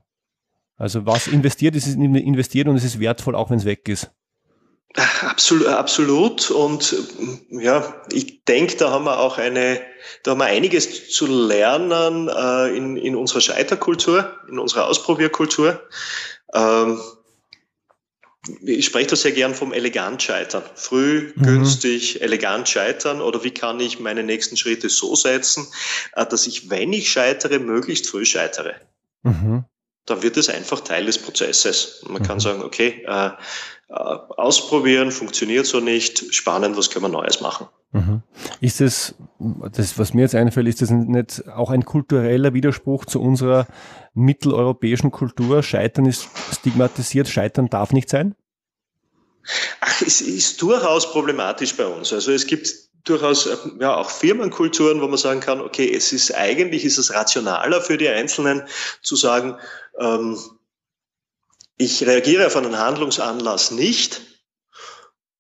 Also 0.77 1.07
was 1.07 1.29
investiert 1.29 1.77
ist, 1.77 1.87
ist 1.87 1.97
investiert 1.97 2.69
und 2.69 2.77
es 2.77 2.85
ist 2.85 2.99
wertvoll, 2.99 3.35
auch 3.35 3.51
wenn 3.51 3.59
es 3.59 3.65
weg 3.65 3.89
ist. 3.89 4.11
Absolut, 5.23 5.67
absolut. 5.67 6.51
Und 6.51 6.95
ja, 7.51 8.03
ich 8.13 8.45
denke, 8.45 8.77
da 8.77 8.91
haben 8.91 9.05
wir 9.05 9.19
auch 9.19 9.39
eine, 9.39 9.81
da 10.23 10.33
haben 10.33 10.39
wir 10.39 10.45
einiges 10.45 11.11
zu 11.11 11.27
lernen 11.27 12.29
äh, 12.29 12.77
in, 12.77 12.97
in 12.97 13.17
unserer 13.17 13.41
Scheiterkultur, 13.41 14.33
in 14.49 14.59
unserer 14.59 14.87
Ausprobierkultur. 14.87 15.83
Ähm, 16.53 17.01
ich 18.63 18.87
spreche 18.87 19.09
da 19.09 19.17
sehr 19.17 19.33
gern 19.33 19.55
vom 19.55 19.73
elegant 19.73 20.23
scheitern. 20.23 20.63
Früh, 20.77 21.33
mhm. 21.35 21.43
günstig, 21.43 22.23
elegant 22.23 22.69
scheitern 22.69 23.21
oder 23.21 23.43
wie 23.43 23.51
kann 23.51 23.81
ich 23.81 23.99
meine 23.99 24.23
nächsten 24.23 24.57
Schritte 24.57 24.91
so 24.91 25.17
setzen, 25.17 25.67
äh, 26.15 26.25
dass 26.25 26.47
ich, 26.47 26.71
wenn 26.71 26.93
ich 26.93 27.11
scheitere, 27.11 27.59
möglichst 27.59 28.09
früh 28.09 28.25
scheitere. 28.25 28.75
Mhm 29.23 29.65
dann 30.07 30.23
wird 30.23 30.37
es 30.37 30.49
einfach 30.49 30.81
Teil 30.81 31.07
des 31.07 31.19
Prozesses. 31.19 32.05
Man 32.09 32.23
mhm. 32.23 32.27
kann 32.27 32.41
sagen, 32.41 32.63
okay, 32.63 33.05
äh, 33.07 33.31
äh, 33.89 33.93
ausprobieren, 33.93 35.11
funktioniert 35.11 35.67
so 35.67 35.81
nicht, 35.81 36.35
spannend, 36.35 36.77
was 36.77 36.91
können 36.91 37.05
wir 37.05 37.09
Neues 37.11 37.41
machen. 37.41 37.69
Mhm. 37.93 38.23
Ist 38.61 38.81
es, 38.81 39.15
das, 39.39 39.99
was 39.99 40.15
mir 40.15 40.23
jetzt 40.23 40.35
einfällt, 40.35 40.67
ist 40.67 40.83
das 40.83 40.91
nicht 40.91 41.49
auch 41.49 41.71
ein 41.71 41.85
kultureller 41.85 42.53
Widerspruch 42.53 43.05
zu 43.05 43.21
unserer 43.21 43.67
mitteleuropäischen 44.15 45.11
Kultur? 45.11 45.63
Scheitern 45.63 46.07
ist 46.07 46.29
stigmatisiert, 46.53 47.29
Scheitern 47.29 47.71
darf 47.71 47.93
nicht 47.93 48.09
sein? 48.09 48.35
Ach, 49.81 50.03
es 50.03 50.21
ist 50.21 50.61
durchaus 50.61 51.13
problematisch 51.13 51.77
bei 51.77 51.87
uns. 51.87 52.13
Also 52.13 52.33
es 52.33 52.47
gibt 52.47 52.69
durchaus 53.05 53.47
äh, 53.47 53.57
ja, 53.81 53.95
auch 53.95 54.11
Firmenkulturen, 54.11 55.01
wo 55.01 55.09
man 55.09 55.19
sagen 55.19 55.41
kann, 55.41 55.61
okay, 55.61 55.93
es 55.95 56.13
ist 56.13 56.35
eigentlich 56.35 56.85
ist 56.85 56.99
es 56.99 57.13
rationaler 57.13 57.81
für 57.81 57.99
die 57.99 58.09
Einzelnen 58.09 58.63
zu 59.03 59.17
sagen, 59.17 59.59
ähm, 59.99 60.39
ich 61.77 62.07
reagiere 62.07 62.47
auf 62.47 62.57
einen 62.57 62.79
Handlungsanlass 62.79 63.71
nicht, 63.71 64.23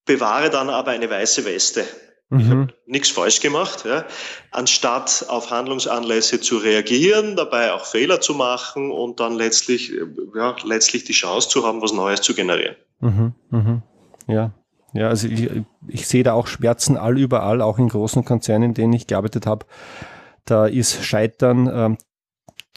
bewahre 0.04 0.50
dann 0.50 0.68
aber 0.68 0.90
eine 0.90 1.08
weiße 1.08 1.44
Weste. 1.44 1.84
Mhm. 2.28 2.40
Ich 2.40 2.48
habe 2.48 2.74
nichts 2.86 3.10
falsch 3.10 3.40
gemacht, 3.40 3.84
ja. 3.84 4.04
anstatt 4.50 5.26
auf 5.28 5.50
Handlungsanlässe 5.50 6.40
zu 6.40 6.58
reagieren, 6.58 7.36
dabei 7.36 7.72
auch 7.72 7.86
Fehler 7.86 8.20
zu 8.20 8.34
machen 8.34 8.90
und 8.90 9.20
dann 9.20 9.36
letztlich, 9.36 9.92
ja, 10.34 10.56
letztlich 10.64 11.04
die 11.04 11.12
Chance 11.12 11.48
zu 11.48 11.64
haben, 11.64 11.80
was 11.80 11.92
Neues 11.92 12.22
zu 12.22 12.34
generieren. 12.34 12.76
Mhm. 13.00 13.34
Mhm. 13.50 13.82
Ja, 14.26 14.52
ja, 14.94 15.08
also 15.08 15.28
ich, 15.28 15.50
ich 15.88 16.06
sehe 16.06 16.22
da 16.22 16.32
auch 16.32 16.46
Schmerzen 16.46 16.96
all 16.96 17.18
überall, 17.18 17.60
auch 17.60 17.78
in 17.78 17.88
großen 17.88 18.24
Konzernen, 18.24 18.70
in 18.70 18.74
denen 18.74 18.92
ich 18.92 19.06
gearbeitet 19.06 19.44
habe. 19.44 19.66
Da 20.44 20.66
ist 20.66 21.04
Scheitern 21.04 21.70
ähm, 21.72 21.98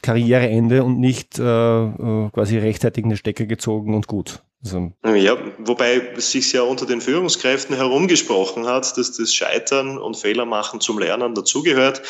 Karriereende 0.01 0.83
und 0.83 0.99
nicht 0.99 1.37
äh, 1.37 1.43
äh, 1.43 2.29
quasi 2.31 2.57
rechtzeitig 2.57 3.05
eine 3.05 3.17
Stecker 3.17 3.45
gezogen 3.45 3.93
und 3.93 4.07
gut. 4.07 4.41
Also, 4.63 4.91
ja, 5.05 5.37
wobei 5.59 6.01
es 6.17 6.31
sich 6.31 6.51
ja 6.51 6.63
unter 6.63 6.87
den 6.87 6.99
Führungskräften 6.99 7.75
herumgesprochen 7.75 8.65
hat, 8.65 8.97
dass 8.97 9.15
das 9.15 9.31
Scheitern 9.31 9.99
und 9.99 10.17
Fehler 10.17 10.45
machen 10.45 10.81
zum 10.81 10.97
Lernen 10.97 11.35
dazugehört. 11.35 12.01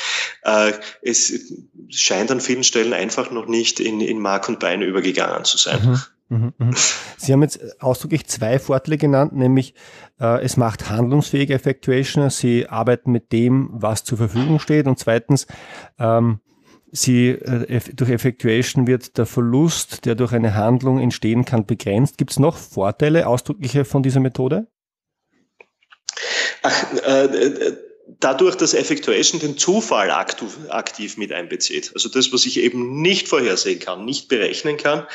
Äh, 0.43 0.71
es 1.01 1.53
scheint 1.89 2.31
an 2.31 2.39
vielen 2.39 2.63
Stellen 2.63 2.93
einfach 2.93 3.31
noch 3.31 3.47
nicht 3.47 3.81
in, 3.81 3.99
in 3.99 4.19
Mark 4.19 4.47
und 4.47 4.59
Bein 4.59 4.81
übergegangen 4.81 5.43
zu 5.43 5.57
sein. 5.57 5.79
Mhm. 5.83 6.01
Mhm, 6.29 6.53
mhm. 6.57 6.75
Sie 7.17 7.31
haben 7.34 7.41
jetzt 7.41 7.81
ausdrücklich 7.81 8.27
zwei 8.27 8.60
Vorteile 8.60 8.98
genannt, 8.98 9.34
nämlich 9.34 9.74
äh, 10.19 10.43
es 10.43 10.57
macht 10.57 10.89
handlungsfähige 10.89 11.53
Effectuation, 11.53 12.29
Sie 12.29 12.67
arbeiten 12.67 13.12
mit 13.12 13.31
dem, 13.31 13.69
was 13.72 14.03
zur 14.03 14.17
Verfügung 14.17 14.60
steht 14.60 14.88
und 14.88 15.00
zweitens, 15.00 15.48
ähm, 16.00 16.41
sie, 16.91 17.29
äh, 17.29 17.79
durch 17.96 18.10
Effectuation 18.10 18.88
wird 18.88 19.17
der 19.17 19.25
Verlust, 19.25 20.05
der 20.05 20.15
durch 20.15 20.34
eine 20.34 20.53
Handlung 20.53 21.00
entstehen 21.00 21.46
kann, 21.46 21.65
begrenzt. 21.65 22.17
Gibt 22.17 22.31
es 22.31 22.39
noch 22.39 22.57
Vorteile, 22.57 23.27
ausdrückliche 23.27 23.86
von 23.86 24.03
dieser 24.03 24.19
Methode? 24.19 24.67
Ach, 26.63 26.93
äh, 27.05 27.25
äh 27.25 27.77
dadurch, 28.19 28.55
dass 28.55 28.73
Effectuation 28.73 29.39
den 29.39 29.57
Zufall 29.57 30.09
aktiv, 30.11 31.17
mit 31.17 31.31
einbezieht, 31.31 31.91
also 31.93 32.09
das, 32.09 32.31
was 32.31 32.45
ich 32.45 32.59
eben 32.59 33.01
nicht 33.01 33.27
vorhersehen 33.27 33.79
kann, 33.79 34.05
nicht 34.05 34.29
berechnen 34.29 34.77
kann, 34.77 35.05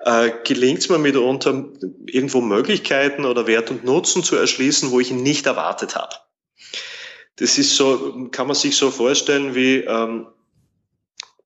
äh, 0.00 0.30
gelingt 0.44 0.80
es 0.80 0.88
mir 0.88 0.98
mitunter, 0.98 1.64
irgendwo 2.06 2.40
Möglichkeiten 2.40 3.24
oder 3.24 3.46
Wert 3.46 3.70
und 3.70 3.84
Nutzen 3.84 4.22
zu 4.22 4.36
erschließen, 4.36 4.90
wo 4.90 5.00
ich 5.00 5.10
ihn 5.10 5.22
nicht 5.22 5.46
erwartet 5.46 5.96
habe. 5.96 6.14
Das 7.36 7.58
ist 7.58 7.76
so, 7.76 8.28
kann 8.30 8.46
man 8.46 8.56
sich 8.56 8.76
so 8.76 8.90
vorstellen 8.90 9.54
wie, 9.54 9.76
ähm, 9.78 10.26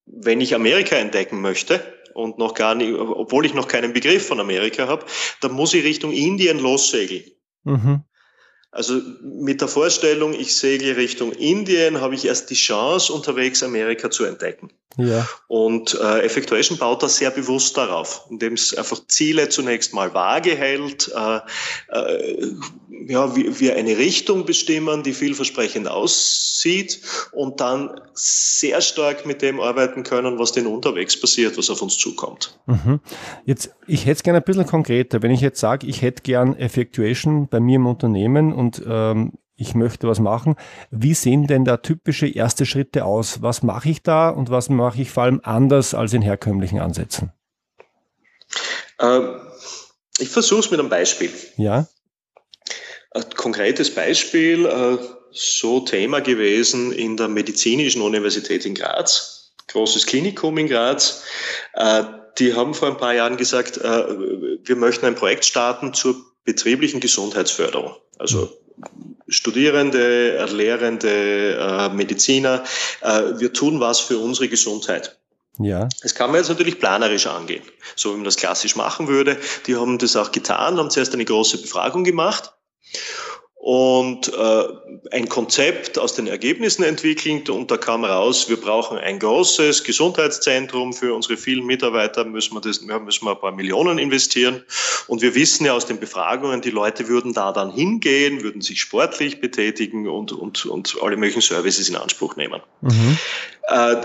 wenn 0.06 0.40
ich 0.40 0.54
Amerika 0.54 0.96
entdecken 0.96 1.40
möchte, 1.40 1.80
und 2.16 2.38
noch 2.38 2.54
gar 2.54 2.75
nicht, 2.75 2.94
obwohl 2.94 3.44
ich 3.44 3.52
noch 3.52 3.68
keinen 3.68 3.92
Begriff 3.92 4.26
von 4.26 4.40
Amerika 4.40 4.88
habe, 4.88 5.04
dann 5.42 5.52
muss 5.52 5.75
ich 5.75 5.84
Richtung 5.84 6.12
Indien 6.12 6.58
lossegeln. 6.58 7.25
Mhm. 7.64 8.04
Also 8.76 9.00
mit 9.23 9.62
der 9.62 9.68
Vorstellung, 9.68 10.35
ich 10.35 10.54
segle 10.54 10.99
Richtung 10.99 11.33
Indien, 11.33 12.02
habe 12.02 12.14
ich 12.14 12.26
erst 12.26 12.50
die 12.50 12.54
Chance, 12.54 13.11
unterwegs 13.11 13.62
Amerika 13.62 14.11
zu 14.11 14.25
entdecken. 14.25 14.71
Ja. 14.99 15.26
Und 15.49 15.95
äh, 15.95 16.21
Effectuation 16.21 16.78
baut 16.78 17.02
da 17.02 17.09
sehr 17.09 17.30
bewusst 17.30 17.76
darauf, 17.76 18.26
indem 18.30 18.54
es 18.54 18.75
einfach 18.76 19.00
Ziele 19.09 19.49
zunächst 19.49 19.92
mal 19.92 20.12
vage 20.14 20.56
hält, 20.56 21.11
äh, 21.14 21.40
äh, 21.88 22.52
ja, 23.09 23.37
wir, 23.37 23.61
wir 23.61 23.76
eine 23.76 23.99
Richtung 23.99 24.47
bestimmen, 24.47 25.02
die 25.02 25.12
vielversprechend 25.12 25.87
aussieht 25.87 27.00
und 27.33 27.61
dann 27.61 28.00
sehr 28.14 28.80
stark 28.80 29.26
mit 29.26 29.42
dem 29.42 29.61
arbeiten 29.61 30.02
können, 30.02 30.38
was 30.38 30.52
denn 30.52 30.66
unterwegs 30.66 31.21
passiert, 31.21 31.59
was 31.59 31.68
auf 31.71 31.83
uns 31.83 31.99
zukommt. 31.99 32.59
Mhm. 32.66 33.00
Jetzt, 33.45 33.71
ich 33.87 34.02
hätte 34.02 34.12
es 34.12 34.23
gerne 34.23 34.38
ein 34.38 34.45
bisschen 34.45 34.66
konkreter. 34.66 35.23
Wenn 35.23 35.30
ich 35.30 35.40
jetzt 35.40 35.61
sage, 35.61 35.87
ich 35.87 36.02
hätte 36.02 36.23
gern 36.23 36.56
Effectuation 36.56 37.49
bei 37.49 37.61
mir 37.61 37.76
im 37.76 37.87
Unternehmen 37.87 38.52
und 38.52 38.65
ähm, 38.87 39.32
ich 39.56 39.75
möchte 39.75 40.06
was 40.06 40.20
machen. 40.20 40.56
Wie 40.90 41.14
sehen 41.14 41.46
denn 41.46 41.64
da 41.64 41.78
typische 41.78 42.28
erste 42.28 42.66
Schritte 42.66 43.04
aus? 43.04 43.42
Was 43.42 43.62
mache 43.62 43.88
ich 43.88 44.02
da 44.02 44.28
und 44.28 44.50
was 44.50 44.68
mache 44.68 45.00
ich 45.00 45.11
vor 45.11 45.25
allem 45.25 45.40
anders 45.42 45.94
als 45.94 46.12
in 46.12 46.23
herkömmlichen 46.23 46.78
Ansätzen? 46.78 47.32
Ähm, 49.00 49.40
ich 50.18 50.28
versuche 50.28 50.61
es 50.61 50.70
mit 50.70 50.80
einem 50.80 50.88
Beispiel. 50.88 51.30
Ja. 51.56 51.87
Ein 53.12 53.30
konkretes 53.35 53.94
Beispiel, 53.94 54.66
äh, 54.66 54.99
so 55.30 55.80
Thema 55.80 56.20
gewesen 56.20 56.92
in 56.92 57.16
der 57.16 57.28
Medizinischen 57.28 58.02
Universität 58.02 58.64
in 58.64 58.75
Graz, 58.75 59.52
großes 59.68 60.06
Klinikum 60.06 60.58
in 60.58 60.68
Graz. 60.68 61.25
Äh, 61.75 62.04
die 62.38 62.54
haben 62.54 62.75
vor 62.75 62.88
ein 62.88 62.99
paar 62.99 63.14
Jahren 63.14 63.37
gesagt, 63.37 63.78
äh, 63.78 63.82
wir 64.64 64.76
möchten 64.76 65.06
ein 65.06 65.14
Projekt 65.14 65.44
starten 65.44 65.94
zur 65.94 66.16
betrieblichen 66.46 67.00
Gesundheitsförderung. 67.00 67.94
Also 68.18 68.56
Studierende, 69.28 70.46
Lehrende, 70.46 71.58
äh, 71.58 71.88
Mediziner, 71.90 72.64
äh, 73.02 73.22
wir 73.38 73.52
tun 73.52 73.80
was 73.80 74.00
für 74.00 74.18
unsere 74.18 74.48
Gesundheit. 74.48 75.18
Ja. 75.58 75.88
Das 76.02 76.14
kann 76.14 76.30
man 76.30 76.40
jetzt 76.40 76.48
natürlich 76.48 76.78
planerisch 76.78 77.26
angehen, 77.26 77.62
so 77.96 78.12
wie 78.12 78.16
man 78.16 78.24
das 78.24 78.36
klassisch 78.36 78.76
machen 78.76 79.08
würde. 79.08 79.38
Die 79.66 79.74
haben 79.76 79.98
das 79.98 80.14
auch 80.16 80.30
getan, 80.30 80.78
haben 80.78 80.90
zuerst 80.90 81.14
eine 81.14 81.24
große 81.24 81.58
Befragung 81.58 82.04
gemacht 82.04 82.52
und 83.66 84.32
äh, 84.32 84.64
ein 85.11 85.28
Konzept 85.28 85.99
aus 85.99 86.14
den 86.14 86.28
Ergebnissen 86.28 86.85
entwickelt 86.85 87.50
und 87.50 87.68
da 87.68 87.76
kam 87.76 88.04
raus, 88.04 88.49
wir 88.49 88.61
brauchen 88.61 88.96
ein 88.96 89.18
großes 89.18 89.82
Gesundheitszentrum 89.82 90.92
für 90.92 91.12
unsere 91.12 91.37
vielen 91.37 91.66
Mitarbeiter, 91.66 92.25
müssen 92.25 92.54
wir, 92.54 92.61
das, 92.61 92.80
müssen 92.82 93.25
wir 93.25 93.32
ein 93.32 93.40
paar 93.40 93.50
Millionen 93.50 93.99
investieren 93.99 94.62
und 95.08 95.20
wir 95.20 95.35
wissen 95.35 95.66
ja 95.66 95.72
aus 95.72 95.85
den 95.85 95.98
Befragungen, 95.98 96.61
die 96.61 96.70
Leute 96.70 97.09
würden 97.09 97.33
da 97.33 97.50
dann 97.50 97.72
hingehen, 97.72 98.44
würden 98.44 98.61
sich 98.61 98.81
sportlich 98.81 99.40
betätigen 99.40 100.09
und, 100.09 100.31
und, 100.31 100.64
und 100.66 100.96
alle 101.02 101.16
möglichen 101.16 101.42
Services 101.42 101.88
in 101.88 101.96
Anspruch 101.96 102.37
nehmen. 102.37 102.62
Mhm. 102.83 103.18
Äh, 103.66 103.96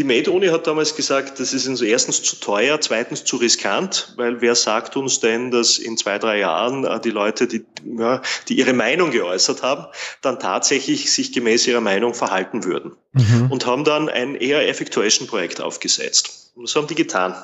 die 0.00 0.04
Med-Uni 0.04 0.46
hat 0.46 0.66
damals 0.66 0.96
gesagt, 0.96 1.40
das 1.40 1.52
ist 1.52 1.66
uns 1.66 1.82
erstens 1.82 2.22
zu 2.22 2.36
teuer, 2.36 2.80
zweitens 2.80 3.24
zu 3.24 3.36
riskant, 3.36 4.14
weil 4.16 4.40
wer 4.40 4.54
sagt 4.54 4.96
uns 4.96 5.20
denn, 5.20 5.50
dass 5.50 5.76
in 5.76 5.98
zwei, 5.98 6.18
drei 6.18 6.38
Jahren 6.38 6.86
äh, 6.86 6.98
die 6.98 7.10
Leute, 7.10 7.46
die, 7.46 7.66
ja, 7.98 8.22
die 8.48 8.54
ihre 8.54 8.72
Meinung 8.72 9.10
geäußert 9.10 9.62
haben, 9.62 9.84
dann 10.22 10.38
tatsächlich 10.38 11.12
sich 11.12 11.32
gemäß 11.32 11.66
ihrer 11.66 11.82
Meinung 11.82 12.14
verhalten 12.14 12.64
würden. 12.64 12.92
Mhm. 13.12 13.48
Und 13.50 13.66
haben 13.66 13.84
dann 13.84 14.08
ein 14.08 14.36
eher 14.36 14.66
Effectuation-Projekt 14.66 15.60
aufgesetzt. 15.60 16.52
Und 16.54 16.66
das 16.66 16.74
haben 16.74 16.86
die 16.86 16.94
getan. 16.94 17.34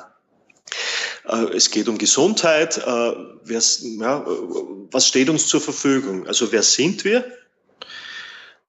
Äh, 1.27 1.55
es 1.55 1.69
geht 1.69 1.87
um 1.87 1.99
Gesundheit. 1.99 2.79
Äh, 2.79 3.13
was 4.91 5.07
steht 5.07 5.29
uns 5.29 5.45
zur 5.45 5.61
Verfügung? 5.61 6.25
Also 6.25 6.51
wer 6.51 6.63
sind 6.63 7.03
wir? 7.03 7.23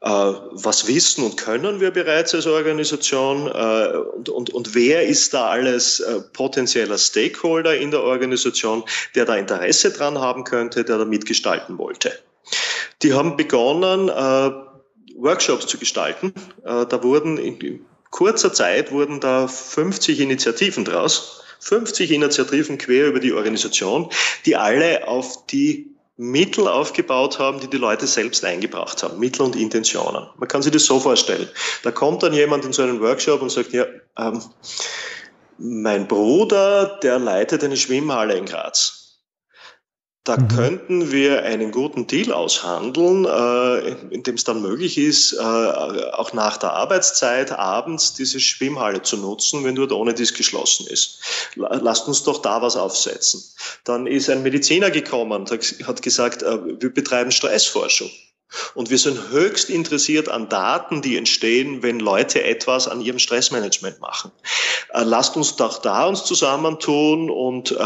Äh, 0.00 0.08
was 0.08 0.86
wissen 0.86 1.24
und 1.24 1.36
können 1.36 1.80
wir 1.80 1.90
bereits 1.90 2.32
als 2.32 2.46
Organisation 2.46 3.48
äh, 3.48 3.96
und, 3.96 4.28
und, 4.28 4.50
und 4.50 4.74
wer 4.76 5.02
ist 5.02 5.34
da 5.34 5.48
alles 5.48 5.98
äh, 5.98 6.20
potenzieller 6.34 6.96
Stakeholder 6.96 7.76
in 7.76 7.90
der 7.90 8.04
Organisation, 8.04 8.84
der 9.16 9.24
da 9.24 9.34
Interesse 9.34 9.90
dran 9.90 10.16
haben 10.16 10.44
könnte, 10.44 10.84
der 10.84 10.98
da 10.98 11.04
mitgestalten 11.04 11.78
wollte. 11.78 12.16
Die 13.02 13.12
haben 13.12 13.36
begonnen, 13.36 14.08
Workshops 15.16 15.66
zu 15.66 15.78
gestalten. 15.78 16.32
Da 16.64 17.02
wurden 17.02 17.38
in 17.38 17.86
kurzer 18.10 18.52
Zeit 18.52 18.90
wurden 18.90 19.20
da 19.20 19.46
50 19.46 20.18
Initiativen 20.18 20.84
draus. 20.84 21.44
50 21.60 22.10
Initiativen 22.10 22.78
quer 22.78 23.06
über 23.06 23.20
die 23.20 23.32
Organisation, 23.32 24.10
die 24.46 24.56
alle 24.56 25.06
auf 25.06 25.46
die 25.46 25.94
Mittel 26.20 26.66
aufgebaut 26.66 27.38
haben, 27.38 27.60
die 27.60 27.68
die 27.68 27.76
Leute 27.76 28.08
selbst 28.08 28.44
eingebracht 28.44 29.04
haben. 29.04 29.20
Mittel 29.20 29.42
und 29.42 29.54
Intentionen. 29.54 30.26
Man 30.36 30.48
kann 30.48 30.62
sich 30.62 30.72
das 30.72 30.84
so 30.84 30.98
vorstellen. 30.98 31.48
Da 31.84 31.92
kommt 31.92 32.24
dann 32.24 32.32
jemand 32.32 32.64
in 32.64 32.72
so 32.72 32.82
einen 32.82 33.00
Workshop 33.00 33.40
und 33.40 33.50
sagt, 33.50 33.72
ja, 33.72 33.86
ähm, 34.18 34.42
mein 35.58 36.08
Bruder, 36.08 36.98
der 37.02 37.20
leitet 37.20 37.62
eine 37.62 37.76
Schwimmhalle 37.76 38.34
in 38.34 38.46
Graz. 38.46 38.97
Da 40.28 40.36
mhm. 40.36 40.48
könnten 40.48 41.10
wir 41.10 41.42
einen 41.44 41.70
guten 41.70 42.06
Deal 42.06 42.34
aushandeln, 42.34 43.24
äh, 43.24 43.92
in 44.14 44.22
dem 44.24 44.34
es 44.34 44.44
dann 44.44 44.60
möglich 44.60 44.98
ist, 44.98 45.32
äh, 45.32 45.38
auch 45.38 46.34
nach 46.34 46.58
der 46.58 46.74
Arbeitszeit 46.74 47.50
abends 47.52 48.12
diese 48.12 48.38
Schwimmhalle 48.38 49.00
zu 49.00 49.16
nutzen, 49.16 49.64
wenn 49.64 49.74
dort 49.74 49.90
ohne 49.90 50.12
dies 50.12 50.34
geschlossen 50.34 50.86
ist. 50.86 51.20
Lasst 51.56 52.08
uns 52.08 52.24
doch 52.24 52.42
da 52.42 52.60
was 52.60 52.76
aufsetzen. 52.76 53.42
Dann 53.84 54.06
ist 54.06 54.28
ein 54.28 54.42
Mediziner 54.42 54.90
gekommen 54.90 55.32
und 55.32 55.50
hat 55.50 56.02
gesagt, 56.02 56.42
äh, 56.42 56.58
wir 56.78 56.92
betreiben 56.92 57.30
Stressforschung. 57.30 58.10
Und 58.74 58.90
wir 58.90 58.98
sind 58.98 59.30
höchst 59.30 59.70
interessiert 59.70 60.28
an 60.28 60.50
Daten, 60.50 61.00
die 61.00 61.16
entstehen, 61.16 61.82
wenn 61.82 62.00
Leute 62.00 62.44
etwas 62.44 62.86
an 62.86 63.00
ihrem 63.00 63.18
Stressmanagement 63.18 64.00
machen. 64.00 64.30
Lasst 64.92 65.36
uns 65.36 65.56
doch 65.56 65.80
da 65.82 66.06
uns 66.06 66.24
zusammentun 66.24 67.28
und 67.28 67.76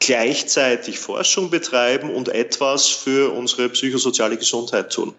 gleichzeitig 0.00 0.98
Forschung 0.98 1.50
betreiben 1.50 2.10
und 2.10 2.28
etwas 2.28 2.88
für 2.88 3.32
unsere 3.32 3.68
psychosoziale 3.68 4.36
Gesundheit 4.36 4.92
tun. 4.92 5.14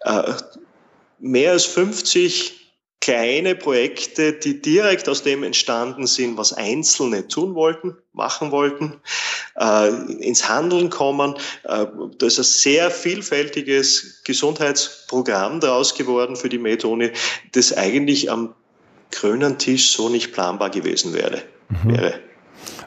Äh, 0.00 0.32
mehr 1.18 1.52
als 1.52 1.66
50 1.66 2.60
kleine 3.00 3.54
Projekte, 3.54 4.34
die 4.34 4.60
direkt 4.60 5.08
aus 5.08 5.22
dem 5.22 5.42
entstanden 5.42 6.06
sind, 6.06 6.36
was 6.36 6.52
Einzelne 6.52 7.26
tun 7.28 7.54
wollten, 7.54 7.96
machen 8.12 8.50
wollten, 8.50 9.00
äh, 9.58 9.88
ins 10.20 10.48
Handeln 10.48 10.90
kommen. 10.90 11.34
Äh, 11.64 11.86
da 12.18 12.26
ist 12.26 12.38
ein 12.38 12.44
sehr 12.44 12.90
vielfältiges 12.90 14.22
Gesundheitsprogramm 14.24 15.60
daraus 15.60 15.94
geworden 15.94 16.36
für 16.36 16.50
die 16.50 16.58
Methode, 16.58 17.12
das 17.52 17.72
eigentlich 17.72 18.30
am 18.30 18.54
grünen 19.10 19.58
Tisch 19.58 19.92
so 19.92 20.08
nicht 20.08 20.32
planbar 20.32 20.70
gewesen 20.70 21.14
wäre. 21.14 21.42
Mhm. 21.68 21.96
wäre. 21.96 22.29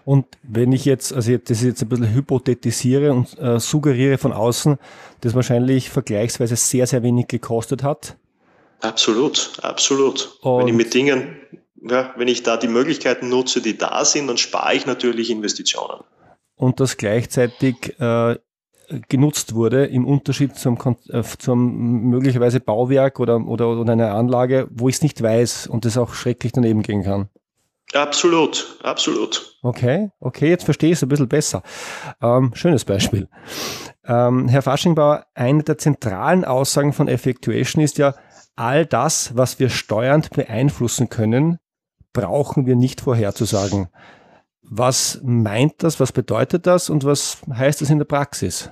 Und 0.06 0.26
wenn 0.44 0.72
ich 0.72 0.86
jetzt, 0.86 1.14
also 1.14 1.38
das 1.38 1.60
ist 1.60 1.64
jetzt 1.64 1.82
ein 1.82 1.90
bisschen 1.90 2.14
hypothetisiere 2.14 3.14
und 3.14 3.38
äh, 3.40 3.60
suggeriere 3.60 4.18
von 4.18 4.34
außen, 4.34 4.78
das 5.22 5.34
wahrscheinlich 5.34 5.90
vergleichsweise 5.90 6.56
sehr, 6.56 6.88
sehr 6.88 7.04
wenig 7.04 7.28
gekostet 7.28 7.84
hat. 7.84 8.18
Absolut, 8.82 9.60
absolut. 9.62 10.38
Und 10.42 10.60
wenn 10.60 10.68
ich 10.68 10.74
mit 10.74 10.94
Dingen, 10.94 11.38
ja, 11.82 12.14
wenn 12.18 12.28
ich 12.28 12.44
da 12.44 12.58
die 12.58 12.68
Möglichkeiten 12.68 13.30
nutze, 13.30 13.62
die 13.62 13.78
da 13.78 14.04
sind, 14.04 14.28
dann 14.28 14.38
spare 14.38 14.76
ich 14.76 14.86
natürlich 14.86 15.30
Investitionen. 15.30 16.04
Und 16.56 16.82
das 16.82 16.98
gleichzeitig 16.98 17.98
äh, 18.00 18.38
genutzt 19.08 19.56
wurde, 19.56 19.86
im 19.86 20.06
Unterschied 20.06 20.56
zum, 20.56 20.78
äh, 21.10 21.24
zum 21.40 22.10
möglicherweise 22.10 22.60
Bauwerk 22.60 23.20
oder, 23.20 23.38
oder, 23.46 23.70
oder 23.70 23.94
einer 23.94 24.14
Anlage, 24.14 24.68
wo 24.72 24.90
ich 24.90 24.96
es 24.96 25.02
nicht 25.02 25.22
weiß 25.22 25.68
und 25.68 25.86
das 25.86 25.98
auch 25.98 26.14
schrecklich 26.14 26.52
daneben 26.52 26.82
gehen 26.82 27.04
kann. 27.04 27.30
Absolut, 27.94 28.80
absolut. 28.82 29.58
Okay, 29.62 30.10
okay, 30.20 30.50
jetzt 30.50 30.66
verstehe 30.66 30.92
ich 30.92 30.98
es 30.98 31.04
ein 31.04 31.10
bisschen 31.10 31.30
besser. 31.30 31.64
Ähm, 32.22 32.52
schönes 32.56 32.86
Beispiel. 32.86 33.28
Ähm, 34.06 34.48
Herr 34.48 34.62
Faschingbauer, 34.62 35.26
eine 35.36 35.64
der 35.64 35.78
zentralen 35.78 36.44
Aussagen 36.44 36.94
von 36.94 37.08
Effectuation 37.08 37.84
ist 37.84 37.98
ja, 37.98 38.16
all 38.56 38.86
das, 38.86 39.36
was 39.36 39.60
wir 39.60 39.70
steuernd 39.70 40.32
beeinflussen 40.32 41.10
können, 41.10 41.60
brauchen 42.14 42.66
wir 42.66 42.76
nicht 42.76 43.02
vorherzusagen. 43.02 43.90
Was 44.62 45.20
meint 45.24 45.84
das, 45.84 46.00
was 46.00 46.12
bedeutet 46.12 46.68
das 46.68 46.90
und 46.90 47.04
was 47.04 47.38
heißt 47.52 47.82
das 47.82 47.90
in 47.90 47.98
der 47.98 48.06
Praxis? 48.06 48.70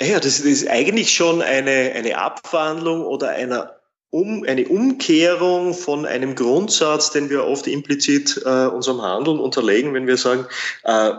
Ja, 0.00 0.18
das 0.18 0.40
ist 0.40 0.68
eigentlich 0.68 1.14
schon 1.14 1.42
eine, 1.42 1.92
eine 1.94 2.16
Abwandlung 2.16 3.04
oder 3.04 3.30
eine, 3.30 3.70
um, 4.10 4.44
eine 4.44 4.68
Umkehrung 4.68 5.72
von 5.72 6.04
einem 6.04 6.34
Grundsatz, 6.34 7.10
den 7.10 7.30
wir 7.30 7.44
oft 7.44 7.66
implizit 7.66 8.42
äh, 8.44 8.66
unserem 8.66 9.02
Handeln 9.02 9.38
unterlegen, 9.38 9.94
wenn 9.94 10.06
wir 10.06 10.16
sagen, 10.16 10.46
äh, 10.84 11.12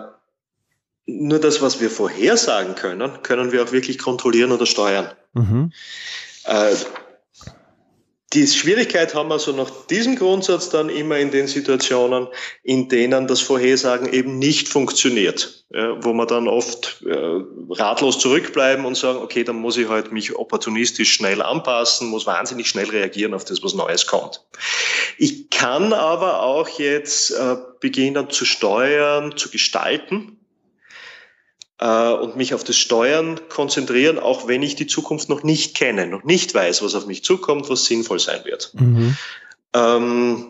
nur 1.06 1.39
das, 1.39 1.62
was 1.62 1.82
wir 1.82 1.89
vorhersagen 1.89 2.75
können, 2.75 3.23
können 3.23 3.51
wir 3.51 3.63
auch 3.63 3.71
wirklich 3.71 3.97
kontrollieren 3.97 4.51
oder 4.51 4.65
steuern. 4.65 5.12
Mhm. 5.34 5.71
Äh, 6.45 6.75
die 8.34 8.48
Schwierigkeit 8.48 9.13
haben 9.13 9.28
wir 9.30 9.39
so 9.39 9.52
nach 9.52 9.70
diesem 9.88 10.15
Grundsatz 10.15 10.70
dann 10.70 10.89
immer 10.89 11.17
in 11.17 11.32
den 11.32 11.48
Situationen, 11.48 12.28
in 12.63 12.88
denen 12.88 13.28
das 13.28 13.41
Vorhersagen 13.41 14.12
eben 14.13 14.39
nicht 14.39 14.70
funktioniert, 14.70 15.65
wo 15.70 16.13
wir 16.13 16.26
dann 16.26 16.48
oft 16.48 17.04
äh, 17.06 17.41
ratlos 17.72 18.20
zurückbleiben 18.20 18.86
und 18.86 18.96
sagen, 18.96 19.20
okay, 19.20 19.44
dann 19.44 19.58
muss 19.58 19.76
ich 19.76 19.89
halt 19.89 20.13
mich 20.13 20.36
opportunistisch 20.36 21.12
schnell 21.12 21.41
anpassen, 21.41 22.08
muss 22.08 22.26
wahnsinnig 22.26 22.70
schnell 22.70 22.89
reagieren 22.89 23.34
auf 23.34 23.44
das, 23.44 23.63
was 23.63 23.74
Neues 23.74 24.08
kommt. 24.08 24.46
Ich 25.17 25.50
kann 25.50 25.91
aber 25.91 26.41
auch 26.41 26.70
jetzt 26.80 27.32
äh, 27.32 27.58
beginnen 27.82 28.30
zu 28.30 28.46
steuern, 28.46 29.36
zu 29.36 29.50
gestalten 29.50 30.38
äh, 31.82 32.13
und 32.13 32.38
mich 32.38 32.54
auf 32.54 32.63
das 32.63 32.78
Steuern 32.78 33.39
konzentrieren, 33.50 34.20
auch 34.20 34.48
wenn 34.48 34.62
ich 34.62 34.76
die 34.76 34.88
Zukunft 34.88 35.28
noch 35.28 35.44
nicht 35.44 35.76
kenne, 35.76 36.08
noch 36.08 36.24
nicht 36.24 36.54
weiß, 36.54 36.82
was 36.84 36.96
auf 36.96 37.08
mich 37.08 37.24
zukommt, 37.24 37.70
was 37.70 37.86
sinnvoll 37.86 38.20
sein 38.20 38.46
wird. 38.46 38.72
Mhm. 38.76 39.17
Ähm, 39.74 40.48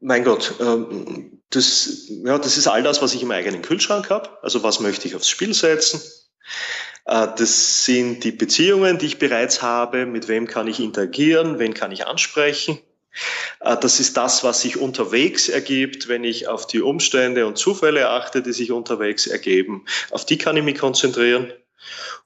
mein 0.00 0.24
Gott, 0.24 0.54
ähm, 0.60 1.38
das, 1.50 2.08
ja, 2.08 2.38
das 2.38 2.56
ist 2.56 2.66
all 2.66 2.82
das, 2.82 3.02
was 3.02 3.14
ich 3.14 3.22
im 3.22 3.30
eigenen 3.30 3.62
Kühlschrank 3.62 4.08
habe. 4.08 4.30
Also 4.42 4.62
was 4.62 4.80
möchte 4.80 5.06
ich 5.06 5.14
aufs 5.14 5.28
Spiel 5.28 5.52
setzen? 5.52 6.00
Äh, 7.04 7.28
das 7.36 7.84
sind 7.84 8.24
die 8.24 8.32
Beziehungen, 8.32 8.98
die 8.98 9.06
ich 9.06 9.18
bereits 9.18 9.60
habe. 9.60 10.06
Mit 10.06 10.26
wem 10.28 10.46
kann 10.46 10.68
ich 10.68 10.80
interagieren? 10.80 11.58
Wen 11.58 11.74
kann 11.74 11.92
ich 11.92 12.06
ansprechen? 12.06 12.78
Äh, 13.60 13.76
das 13.78 14.00
ist 14.00 14.16
das, 14.16 14.44
was 14.44 14.62
sich 14.62 14.78
unterwegs 14.78 15.48
ergibt, 15.48 16.08
wenn 16.08 16.24
ich 16.24 16.48
auf 16.48 16.66
die 16.66 16.80
Umstände 16.80 17.46
und 17.46 17.58
Zufälle 17.58 18.08
achte, 18.08 18.42
die 18.42 18.52
sich 18.52 18.72
unterwegs 18.72 19.26
ergeben. 19.26 19.84
Auf 20.10 20.24
die 20.24 20.38
kann 20.38 20.56
ich 20.56 20.64
mich 20.64 20.78
konzentrieren. 20.78 21.52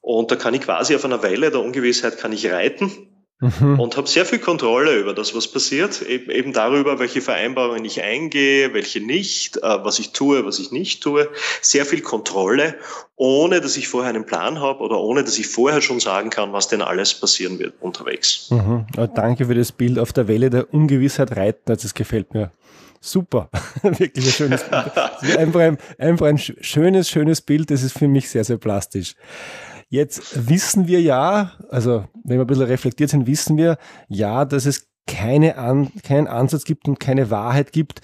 Und 0.00 0.30
da 0.30 0.36
kann 0.36 0.54
ich 0.54 0.60
quasi 0.60 0.94
auf 0.94 1.04
einer 1.04 1.22
Welle 1.22 1.50
der 1.50 1.60
Ungewissheit 1.60 2.18
kann 2.18 2.32
ich 2.32 2.46
reiten 2.50 3.15
mhm. 3.40 3.78
und 3.78 3.96
habe 3.96 4.08
sehr 4.08 4.24
viel 4.24 4.38
Kontrolle 4.38 4.98
über 4.98 5.14
das, 5.14 5.34
was 5.34 5.48
passiert, 5.48 6.02
eben, 6.02 6.52
darüber, 6.52 6.98
welche 6.98 7.20
Vereinbarungen 7.20 7.84
ich 7.84 8.02
eingehe, 8.02 8.72
welche 8.74 9.00
nicht, 9.00 9.58
äh, 9.58 9.60
was 9.62 9.98
ich 9.98 10.12
tue, 10.12 10.44
was 10.46 10.58
ich 10.58 10.72
nicht 10.72 11.02
tue. 11.02 11.28
Sehr 11.60 11.84
viel 11.86 12.00
Kontrolle, 12.00 12.74
ohne 13.16 13.60
dass 13.60 13.76
ich 13.76 13.88
vorher 13.88 14.10
einen 14.10 14.26
Plan 14.26 14.60
habe 14.60 14.80
oder 14.80 14.98
ohne 14.98 15.24
dass 15.24 15.38
ich 15.38 15.46
vorher 15.46 15.80
schon 15.80 16.00
sagen 16.00 16.30
kann, 16.30 16.52
was 16.52 16.68
denn 16.68 16.82
alles 16.82 17.14
passieren 17.14 17.58
wird 17.58 17.74
unterwegs. 17.80 18.50
Mhm. 18.50 18.86
Danke 19.14 19.46
für 19.46 19.54
das 19.54 19.72
Bild 19.72 19.98
auf 19.98 20.12
der 20.12 20.28
Welle 20.28 20.50
der 20.50 20.72
Ungewissheit 20.72 21.36
reiten, 21.36 21.62
das 21.66 21.94
gefällt 21.94 22.34
mir. 22.34 22.50
Super, 23.00 23.50
wirklich 23.82 24.26
ein 24.26 24.32
schönes 24.32 24.64
Bild. 24.64 25.36
Einfach 25.38 25.60
ein, 25.60 25.78
einfach 25.98 26.26
ein 26.26 26.38
schönes, 26.38 27.08
schönes 27.08 27.40
Bild, 27.40 27.70
das 27.70 27.82
ist 27.82 27.96
für 27.96 28.08
mich 28.08 28.28
sehr, 28.28 28.42
sehr 28.42 28.56
plastisch. 28.56 29.14
Jetzt 29.88 30.48
wissen 30.48 30.88
wir 30.88 31.00
ja, 31.00 31.52
also 31.70 32.04
wenn 32.24 32.38
wir 32.38 32.44
ein 32.44 32.46
bisschen 32.46 32.64
reflektiert 32.64 33.10
sind, 33.10 33.26
wissen 33.26 33.56
wir 33.56 33.78
ja, 34.08 34.44
dass 34.44 34.66
es 34.66 34.88
keine 35.06 35.56
An 35.56 35.92
keinen 36.02 36.26
Ansatz 36.26 36.64
gibt 36.64 36.88
und 36.88 36.98
keine 36.98 37.30
Wahrheit 37.30 37.72
gibt, 37.72 38.00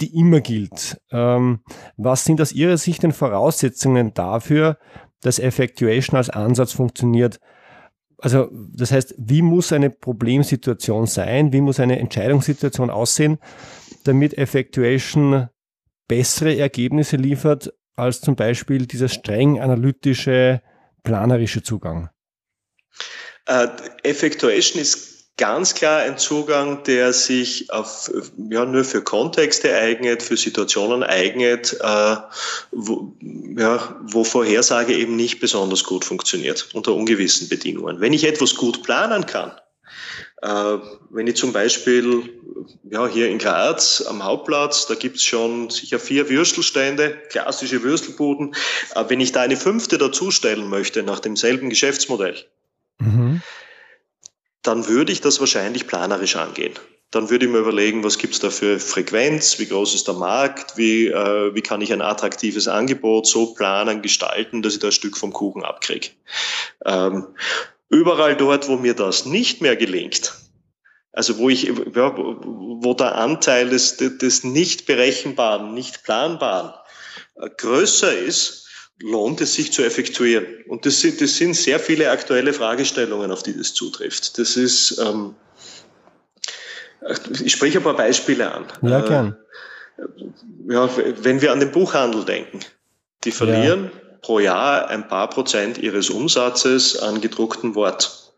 die 0.00 0.18
immer 0.18 0.40
gilt. 0.40 1.00
Ähm, 1.10 1.60
was 1.96 2.24
sind 2.24 2.40
aus 2.40 2.52
Ihrer 2.52 2.78
Sicht 2.78 3.02
denn 3.02 3.12
Voraussetzungen 3.12 4.14
dafür, 4.14 4.78
dass 5.20 5.38
Effectuation 5.38 6.16
als 6.16 6.30
Ansatz 6.30 6.72
funktioniert? 6.72 7.40
Also 8.18 8.48
das 8.72 8.92
heißt, 8.92 9.14
wie 9.18 9.42
muss 9.42 9.72
eine 9.72 9.90
Problemsituation 9.90 11.06
sein, 11.06 11.52
wie 11.52 11.60
muss 11.60 11.80
eine 11.80 11.98
Entscheidungssituation 11.98 12.88
aussehen, 12.88 13.38
damit 14.04 14.38
Effectuation 14.38 15.48
bessere 16.08 16.56
Ergebnisse 16.56 17.16
liefert 17.16 17.74
als 17.94 18.20
zum 18.20 18.36
Beispiel 18.36 18.86
dieser 18.86 19.08
streng 19.08 19.60
analytische 19.60 20.62
planerische 21.06 21.62
Zugang? 21.62 22.10
Äh, 23.46 23.68
Effectuation 24.02 24.82
ist 24.82 25.36
ganz 25.36 25.74
klar 25.74 26.00
ein 26.00 26.18
Zugang, 26.18 26.82
der 26.84 27.12
sich 27.12 27.70
auf, 27.70 28.10
ja, 28.50 28.64
nur 28.64 28.84
für 28.84 29.02
Kontexte 29.02 29.74
eignet, 29.74 30.22
für 30.22 30.36
Situationen 30.36 31.04
eignet, 31.04 31.76
äh, 31.80 32.16
wo, 32.72 33.14
ja, 33.56 33.96
wo 34.02 34.24
Vorhersage 34.24 34.94
eben 34.94 35.14
nicht 35.16 35.40
besonders 35.40 35.84
gut 35.84 36.04
funktioniert, 36.04 36.68
unter 36.74 36.92
ungewissen 36.92 37.48
Bedingungen. 37.48 38.00
Wenn 38.00 38.12
ich 38.12 38.24
etwas 38.24 38.56
gut 38.56 38.82
planen 38.82 39.26
kann, 39.26 39.52
wenn 40.42 41.26
ich 41.26 41.36
zum 41.36 41.52
Beispiel 41.52 42.30
ja, 42.90 43.06
hier 43.06 43.28
in 43.28 43.38
Graz 43.38 44.04
am 44.06 44.24
Hauptplatz, 44.24 44.86
da 44.86 44.94
gibt's 44.94 45.24
schon 45.24 45.70
sicher 45.70 45.98
vier 45.98 46.28
Würstelstände, 46.28 47.16
klassische 47.30 47.82
Würstelbuden. 47.82 48.54
Äh, 48.94 49.04
wenn 49.08 49.20
ich 49.20 49.32
da 49.32 49.42
eine 49.42 49.56
fünfte 49.56 49.98
dazustellen 49.98 50.68
möchte 50.68 51.02
nach 51.02 51.20
demselben 51.20 51.70
Geschäftsmodell, 51.70 52.36
mhm. 52.98 53.42
dann 54.62 54.88
würde 54.88 55.12
ich 55.12 55.20
das 55.20 55.40
wahrscheinlich 55.40 55.86
planerisch 55.86 56.36
angehen. 56.36 56.74
Dann 57.12 57.30
würde 57.30 57.46
ich 57.46 57.52
mir 57.52 57.58
überlegen, 57.58 58.02
was 58.02 58.18
gibt's 58.18 58.40
da 58.40 58.50
für 58.50 58.80
Frequenz, 58.80 59.60
wie 59.60 59.66
groß 59.66 59.94
ist 59.94 60.08
der 60.08 60.16
Markt, 60.16 60.76
wie, 60.76 61.06
äh, 61.06 61.54
wie 61.54 61.62
kann 61.62 61.80
ich 61.80 61.92
ein 61.92 62.02
attraktives 62.02 62.66
Angebot 62.66 63.26
so 63.26 63.54
planen, 63.54 64.02
gestalten, 64.02 64.62
dass 64.62 64.74
ich 64.74 64.80
da 64.80 64.88
ein 64.88 64.92
Stück 64.92 65.16
vom 65.16 65.32
Kuchen 65.32 65.64
abkriege. 65.64 66.08
Ähm, 66.84 67.28
überall 67.88 68.36
dort, 68.36 68.68
wo 68.68 68.76
mir 68.76 68.94
das 68.94 69.26
nicht 69.26 69.60
mehr 69.60 69.76
gelingt, 69.76 70.34
also 71.12 71.38
wo 71.38 71.48
ich, 71.48 71.64
ja, 71.64 72.14
wo 72.16 72.94
der 72.94 73.14
Anteil 73.16 73.70
des, 73.70 73.96
des 73.96 74.44
nicht 74.44 74.86
berechenbaren, 74.86 75.72
nicht 75.74 76.04
planbaren 76.04 76.74
äh, 77.36 77.48
größer 77.56 78.16
ist, 78.16 78.68
lohnt 79.00 79.40
es 79.40 79.54
sich 79.54 79.72
zu 79.72 79.82
effektuieren. 79.82 80.46
Und 80.68 80.86
das 80.86 81.00
sind, 81.00 81.20
das 81.20 81.36
sind 81.36 81.54
sehr 81.54 81.78
viele 81.78 82.10
aktuelle 82.10 82.52
Fragestellungen, 82.52 83.30
auf 83.30 83.42
die 83.42 83.56
das 83.56 83.74
zutrifft. 83.74 84.38
Das 84.38 84.56
ist, 84.56 84.98
ähm, 84.98 85.34
ich 87.42 87.52
spreche 87.52 87.78
ein 87.78 87.84
paar 87.84 87.96
Beispiele 87.96 88.52
an. 88.52 88.66
Ja, 88.82 89.00
gern. 89.00 89.36
Äh, 89.98 90.72
ja, 90.72 90.90
wenn 91.22 91.40
wir 91.40 91.52
an 91.52 91.60
den 91.60 91.70
Buchhandel 91.70 92.24
denken, 92.24 92.60
die 93.24 93.32
verlieren 93.32 93.90
ja. 93.92 94.05
Pro 94.26 94.40
Jahr 94.40 94.88
ein 94.88 95.06
paar 95.06 95.30
Prozent 95.30 95.78
ihres 95.78 96.10
Umsatzes 96.10 96.98
an 96.98 97.20
gedrucktem 97.20 97.76
Wort. 97.76 98.32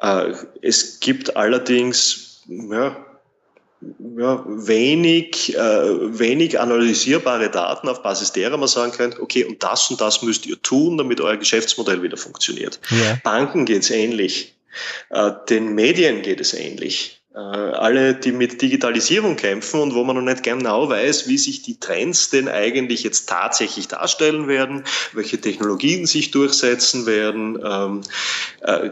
Äh, 0.00 0.32
es 0.62 1.00
gibt 1.00 1.36
allerdings 1.36 2.44
ja, 2.46 2.96
ja, 4.16 4.44
wenig, 4.46 5.56
äh, 5.56 5.58
wenig 6.18 6.60
analysierbare 6.60 7.50
Daten, 7.50 7.88
auf 7.88 8.04
Basis 8.04 8.30
derer 8.30 8.56
man 8.58 8.68
sagen 8.68 8.92
könnte, 8.92 9.20
okay, 9.20 9.44
und 9.44 9.60
das 9.60 9.90
und 9.90 10.00
das 10.00 10.22
müsst 10.22 10.46
ihr 10.46 10.62
tun, 10.62 10.96
damit 10.96 11.20
euer 11.20 11.36
Geschäftsmodell 11.36 12.04
wieder 12.04 12.16
funktioniert. 12.16 12.78
Ja. 12.90 13.18
Banken 13.24 13.64
geht 13.64 13.82
es 13.82 13.90
ähnlich. 13.90 14.54
Äh, 15.10 15.32
den 15.50 15.74
Medien 15.74 16.22
geht 16.22 16.40
es 16.40 16.54
ähnlich. 16.54 17.20
Äh, 17.36 17.40
alle, 17.40 18.14
die 18.14 18.32
mit 18.32 18.62
Digitalisierung 18.62 19.36
kämpfen 19.36 19.80
und 19.80 19.94
wo 19.94 20.04
man 20.04 20.16
noch 20.16 20.22
nicht 20.22 20.42
genau 20.42 20.88
weiß, 20.88 21.28
wie 21.28 21.36
sich 21.36 21.60
die 21.60 21.78
Trends 21.78 22.30
denn 22.30 22.48
eigentlich 22.48 23.02
jetzt 23.02 23.28
tatsächlich 23.28 23.88
darstellen 23.88 24.48
werden, 24.48 24.84
welche 25.12 25.38
Technologien 25.38 26.06
sich 26.06 26.30
durchsetzen 26.30 27.04
werden, 27.04 27.58
ähm, 27.62 28.00
äh, 28.62 28.88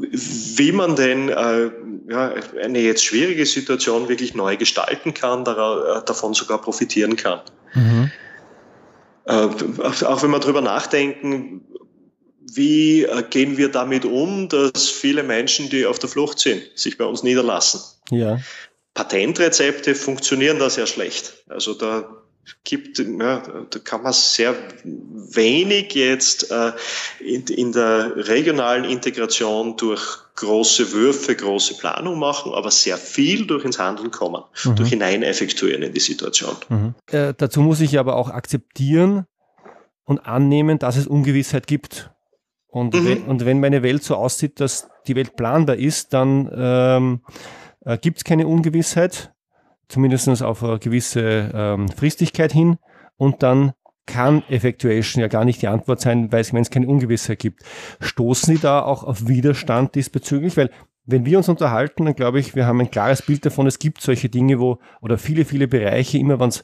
wie 0.00 0.72
man 0.72 0.96
denn 0.96 1.28
äh, 1.28 1.70
ja, 2.08 2.32
eine 2.58 2.80
jetzt 2.80 3.04
schwierige 3.04 3.44
Situation 3.44 4.08
wirklich 4.08 4.34
neu 4.34 4.56
gestalten 4.56 5.12
kann, 5.12 5.44
darauf, 5.44 6.06
davon 6.06 6.32
sogar 6.32 6.62
profitieren 6.62 7.16
kann. 7.16 7.40
Mhm. 7.74 8.10
auch 9.26 10.22
wenn 10.22 10.30
wir 10.30 10.38
darüber 10.38 10.62
nachdenken, 10.62 11.66
wie 12.58 13.04
äh, 13.04 13.22
gehen 13.30 13.56
wir 13.56 13.70
damit 13.70 14.04
um, 14.04 14.50
dass 14.50 14.90
viele 14.90 15.22
Menschen, 15.22 15.70
die 15.70 15.86
auf 15.86 15.98
der 15.98 16.10
Flucht 16.10 16.38
sind, 16.38 16.62
sich 16.74 16.98
bei 16.98 17.04
uns 17.06 17.22
niederlassen? 17.22 17.80
Ja. 18.10 18.38
Patentrezepte 18.92 19.94
funktionieren 19.94 20.58
da 20.58 20.68
sehr 20.68 20.86
schlecht. 20.86 21.44
Also 21.48 21.72
da 21.72 22.08
gibt, 22.64 22.98
ja, 22.98 23.42
da 23.70 23.78
kann 23.78 24.02
man 24.02 24.12
sehr 24.12 24.54
wenig 24.82 25.94
jetzt 25.94 26.50
äh, 26.50 26.72
in, 27.20 27.46
in 27.46 27.72
der 27.72 28.12
regionalen 28.28 28.84
Integration 28.84 29.76
durch 29.76 30.18
große 30.36 30.92
Würfe, 30.92 31.34
große 31.34 31.78
Planung 31.78 32.18
machen, 32.18 32.52
aber 32.54 32.70
sehr 32.70 32.96
viel 32.96 33.46
durch 33.46 33.64
ins 33.64 33.78
Handeln 33.78 34.10
kommen, 34.10 34.42
mhm. 34.64 34.76
durch 34.76 34.90
hinein 34.90 35.22
effektuieren 35.22 35.82
in 35.82 35.92
die 35.92 36.00
Situation. 36.00 36.56
Mhm. 36.68 36.94
Äh, 37.10 37.34
dazu 37.36 37.60
muss 37.60 37.80
ich 37.80 37.98
aber 37.98 38.16
auch 38.16 38.30
akzeptieren 38.30 39.26
und 40.04 40.20
annehmen, 40.20 40.78
dass 40.78 40.96
es 40.96 41.06
Ungewissheit 41.06 41.66
gibt. 41.66 42.10
Und, 42.68 42.94
mhm. 42.94 43.06
wenn, 43.06 43.22
und 43.22 43.44
wenn 43.44 43.60
meine 43.60 43.82
Welt 43.82 44.02
so 44.02 44.14
aussieht, 44.16 44.60
dass 44.60 44.88
die 45.06 45.16
Welt 45.16 45.36
planbar 45.36 45.76
ist, 45.76 46.12
dann 46.12 46.50
ähm, 46.54 47.20
äh, 47.84 47.98
gibt 47.98 48.18
es 48.18 48.24
keine 48.24 48.46
Ungewissheit, 48.46 49.32
zumindest 49.88 50.42
auf 50.42 50.62
eine 50.62 50.78
gewisse 50.78 51.50
ähm, 51.54 51.88
Fristigkeit 51.88 52.52
hin. 52.52 52.78
Und 53.16 53.42
dann 53.42 53.72
kann 54.06 54.42
Effectuation 54.48 55.20
ja 55.20 55.28
gar 55.28 55.44
nicht 55.44 55.60
die 55.62 55.68
Antwort 55.68 56.00
sein, 56.00 56.32
weil 56.32 56.44
wenn 56.52 56.62
es 56.62 56.70
keine 56.70 56.88
Ungewissheit 56.88 57.38
gibt. 57.38 57.62
Stoßen 58.00 58.56
Sie 58.56 58.60
da 58.60 58.82
auch 58.82 59.04
auf 59.04 59.28
Widerstand 59.28 59.94
diesbezüglich? 59.94 60.56
Weil 60.56 60.70
wenn 61.04 61.24
wir 61.24 61.38
uns 61.38 61.48
unterhalten, 61.48 62.04
dann 62.04 62.14
glaube 62.14 62.38
ich, 62.38 62.54
wir 62.54 62.66
haben 62.66 62.80
ein 62.80 62.90
klares 62.90 63.22
Bild 63.22 63.44
davon, 63.46 63.66
es 63.66 63.78
gibt 63.78 64.02
solche 64.02 64.28
Dinge, 64.28 64.60
wo, 64.60 64.78
oder 65.00 65.16
viele, 65.16 65.44
viele 65.44 65.68
Bereiche, 65.68 66.18
immer 66.18 66.38
wenn 66.38 66.50
es 66.50 66.62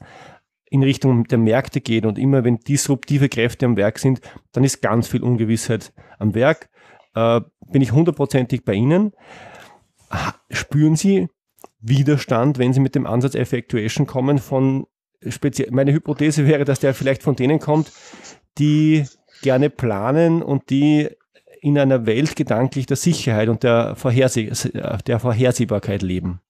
in 0.75 0.83
Richtung 0.83 1.23
der 1.29 1.39
Märkte 1.39 1.81
geht 1.81 2.05
und 2.05 2.19
immer 2.19 2.43
wenn 2.43 2.59
disruptive 2.59 3.29
Kräfte 3.29 3.65
am 3.65 3.77
Werk 3.77 4.01
sind, 4.01 4.21
dann 4.51 4.65
ist 4.65 4.83
ganz 4.83 5.07
viel 5.07 5.23
Ungewissheit 5.23 5.93
am 6.19 6.35
Werk. 6.35 6.69
Äh, 7.15 7.43
bin 7.71 7.81
ich 7.81 7.93
hundertprozentig 7.93 8.65
bei 8.65 8.75
Ihnen. 8.75 9.13
Spüren 10.51 10.97
Sie 10.97 11.29
Widerstand, 11.79 12.59
wenn 12.59 12.73
Sie 12.73 12.81
mit 12.81 12.97
dem 12.97 13.07
Ansatz 13.07 13.37
Effectuation 13.37 14.09
kommen 14.09 14.39
von 14.39 14.87
speziell, 15.29 15.71
meine 15.71 15.93
Hypothese 15.93 16.45
wäre, 16.45 16.65
dass 16.65 16.81
der 16.81 16.93
vielleicht 16.93 17.23
von 17.23 17.37
denen 17.37 17.61
kommt, 17.61 17.93
die 18.59 19.05
gerne 19.43 19.71
planen 19.71 20.43
und 20.43 20.71
die 20.71 21.09
in 21.61 21.79
einer 21.79 22.05
Welt 22.05 22.35
gedanklich 22.35 22.87
der 22.87 22.97
Sicherheit 22.97 23.49
und 23.49 23.63
der, 23.63 23.95
Vorherseh 23.95 24.51
der 25.07 25.21
Vorhersehbarkeit 25.21 26.03
leben? 26.03 26.41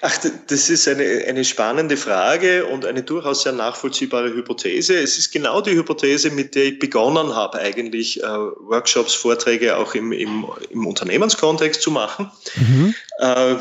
Ach, 0.00 0.16
das 0.46 0.70
ist 0.70 0.86
eine, 0.86 1.24
eine 1.26 1.44
spannende 1.44 1.96
Frage 1.96 2.66
und 2.66 2.86
eine 2.86 3.02
durchaus 3.02 3.42
sehr 3.42 3.52
nachvollziehbare 3.52 4.32
Hypothese. 4.32 4.96
Es 4.96 5.18
ist 5.18 5.32
genau 5.32 5.60
die 5.60 5.72
Hypothese, 5.72 6.30
mit 6.30 6.54
der 6.54 6.66
ich 6.66 6.78
begonnen 6.78 7.34
habe, 7.34 7.58
eigentlich 7.58 8.22
äh, 8.22 8.26
Workshops, 8.26 9.14
Vorträge 9.14 9.76
auch 9.76 9.94
im, 9.94 10.12
im, 10.12 10.46
im 10.70 10.86
Unternehmenskontext 10.86 11.82
zu 11.82 11.90
machen. 11.90 12.30
Mhm. 12.54 12.94
Äh, 13.18 13.56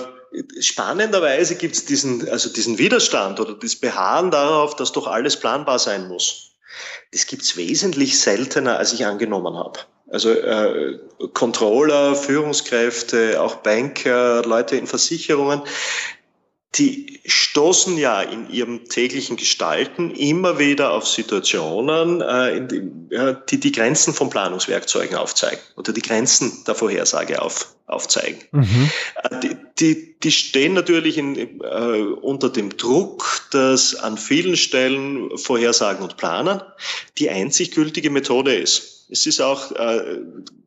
spannenderweise 0.60 1.56
gibt 1.56 1.76
es 1.76 1.86
diesen, 1.86 2.30
also 2.30 2.50
diesen 2.50 2.78
Widerstand 2.78 3.40
oder 3.40 3.54
das 3.54 3.76
Beharren 3.76 4.30
darauf, 4.30 4.76
dass 4.76 4.92
doch 4.92 5.08
alles 5.08 5.38
planbar 5.38 5.80
sein 5.80 6.08
muss. 6.08 6.52
Das 7.12 7.26
gibt 7.26 7.42
es 7.42 7.58
wesentlich 7.58 8.20
seltener, 8.20 8.78
als 8.78 8.94
ich 8.94 9.06
angenommen 9.06 9.56
habe. 9.56 9.80
Also 10.10 10.32
äh, 10.32 11.00
Controller, 11.34 12.16
Führungskräfte, 12.16 13.42
auch 13.42 13.56
Banker, 13.56 14.42
Leute 14.46 14.78
in 14.78 14.88
Versicherungen, 14.88 15.62
die 16.78 17.20
stoßen 17.26 17.98
ja 17.98 18.22
in 18.22 18.50
ihrem 18.50 18.86
täglichen 18.86 19.36
Gestalten 19.36 20.12
immer 20.12 20.60
wieder 20.60 20.92
auf 20.92 21.08
Situationen, 21.08 22.22
äh, 22.22 22.68
die, 22.68 22.92
ja, 23.10 23.34
die 23.34 23.60
die 23.60 23.72
Grenzen 23.72 24.14
von 24.14 24.30
Planungswerkzeugen 24.30 25.18
aufzeigen 25.18 25.60
oder 25.76 25.92
die 25.92 26.02
Grenzen 26.02 26.64
der 26.66 26.76
Vorhersage 26.76 27.42
auf, 27.42 27.76
aufzeigen. 27.88 28.40
Mhm. 28.52 28.92
Äh, 29.24 29.40
die, 29.40 29.56
die, 29.80 30.20
die 30.20 30.32
stehen 30.32 30.74
natürlich 30.74 31.18
in, 31.18 31.62
äh, 31.62 32.02
unter 32.22 32.50
dem 32.50 32.78
Druck, 32.78 33.42
dass 33.52 33.96
an 33.96 34.18
vielen 34.18 34.56
Stellen 34.56 35.38
Vorhersagen 35.38 36.04
und 36.04 36.18
Planen 36.18 36.62
die 37.18 37.30
einzig 37.30 37.72
gültige 37.72 38.10
Methode 38.10 38.56
ist. 38.56 38.97
Es 39.10 39.26
ist 39.26 39.42
auch 39.42 39.72
äh, 39.72 40.20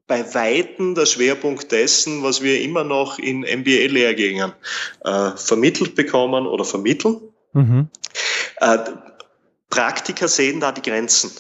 bei 0.07 0.35
Weitem 0.35 0.95
der 0.95 1.07
Schwerpunkt 1.07 1.71
dessen, 1.73 2.23
was 2.23 2.43
wir 2.43 2.61
immer 2.63 2.85
noch 2.85 3.19
in 3.19 3.41
MBA-Lehrgängen 3.41 4.53
äh, 5.05 5.31
vermittelt 5.37 5.95
bekommen 5.95 6.47
oder 6.47 6.65
vermitteln. 6.65 7.21
Mhm. 7.53 7.89
Äh, 8.57 8.79
Praktiker 9.69 10.29
sehen 10.29 10.61
da 10.61 10.73
die 10.73 10.83
Grenzen. 10.83 11.31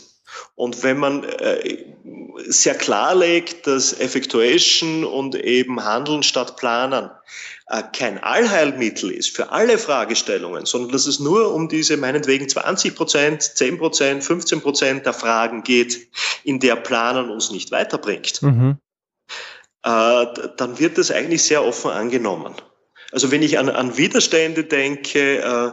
Und 0.55 0.83
wenn 0.83 0.99
man 0.99 1.25
äh, 1.25 1.85
sehr 2.47 2.75
klar 2.75 3.15
legt, 3.15 3.67
dass 3.67 3.99
Effectuation 3.99 5.05
und 5.05 5.35
eben 5.35 5.85
Handeln 5.85 6.23
statt 6.23 6.57
Planen 6.57 7.11
äh, 7.67 7.83
kein 7.93 8.19
Allheilmittel 8.19 9.11
ist 9.11 9.35
für 9.35 9.53
alle 9.53 9.79
Fragestellungen, 9.79 10.67
sondern 10.67 10.93
dass 10.93 11.07
es 11.07 11.21
nur 11.21 11.55
um 11.55 11.69
diese 11.69 11.97
meinetwegen 11.97 12.49
20 12.49 12.97
Prozent, 12.97 13.43
10 13.43 13.79
Prozent, 13.79 14.25
15 14.25 14.61
Prozent 14.61 15.07
der 15.07 15.13
Fragen 15.13 15.63
geht, 15.63 16.09
in 16.43 16.59
der 16.59 16.77
Planen 16.77 17.31
uns 17.31 17.51
nicht 17.51 17.71
weiterbringt, 17.71 18.43
mhm. 18.43 18.79
äh, 19.85 20.27
dann 20.57 20.79
wird 20.79 20.99
das 20.99 21.11
eigentlich 21.11 21.45
sehr 21.45 21.65
offen 21.65 21.93
angenommen. 21.93 22.55
Also 23.13 23.31
wenn 23.31 23.43
ich 23.43 23.59
an, 23.59 23.69
an 23.69 23.97
Widerstände 23.97 24.65
denke, 24.65 25.39
äh, 25.39 25.73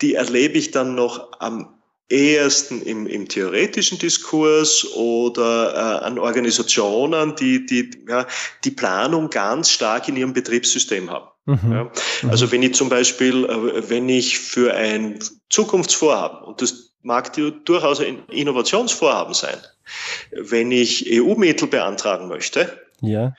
die 0.00 0.14
erlebe 0.14 0.58
ich 0.58 0.70
dann 0.70 0.94
noch 0.94 1.32
am 1.40 1.81
ehesten 2.12 2.82
im, 2.82 3.06
im 3.06 3.26
theoretischen 3.26 3.98
Diskurs 3.98 4.86
oder 4.94 5.74
äh, 5.74 6.04
an 6.04 6.18
Organisationen, 6.18 7.34
die, 7.36 7.64
die 7.64 7.90
ja, 8.06 8.26
die 8.64 8.70
Planung 8.70 9.30
ganz 9.30 9.70
stark 9.70 10.08
in 10.08 10.16
ihrem 10.16 10.32
Betriebssystem 10.32 11.10
haben. 11.10 11.28
Mhm. 11.46 11.72
Ja. 11.72 11.92
Also 12.28 12.52
wenn 12.52 12.62
ich 12.62 12.74
zum 12.74 12.88
Beispiel, 12.88 13.44
äh, 13.46 13.88
wenn 13.88 14.08
ich 14.08 14.38
für 14.38 14.74
ein 14.74 15.18
Zukunftsvorhaben, 15.48 16.42
und 16.44 16.62
das 16.62 16.92
mag 17.02 17.32
durchaus 17.64 18.00
ein 18.00 18.22
Innovationsvorhaben 18.28 19.34
sein, 19.34 19.58
wenn 20.32 20.70
ich 20.70 21.10
EU-Mittel 21.10 21.66
beantragen 21.66 22.28
möchte, 22.28 22.80
ja. 23.00 23.34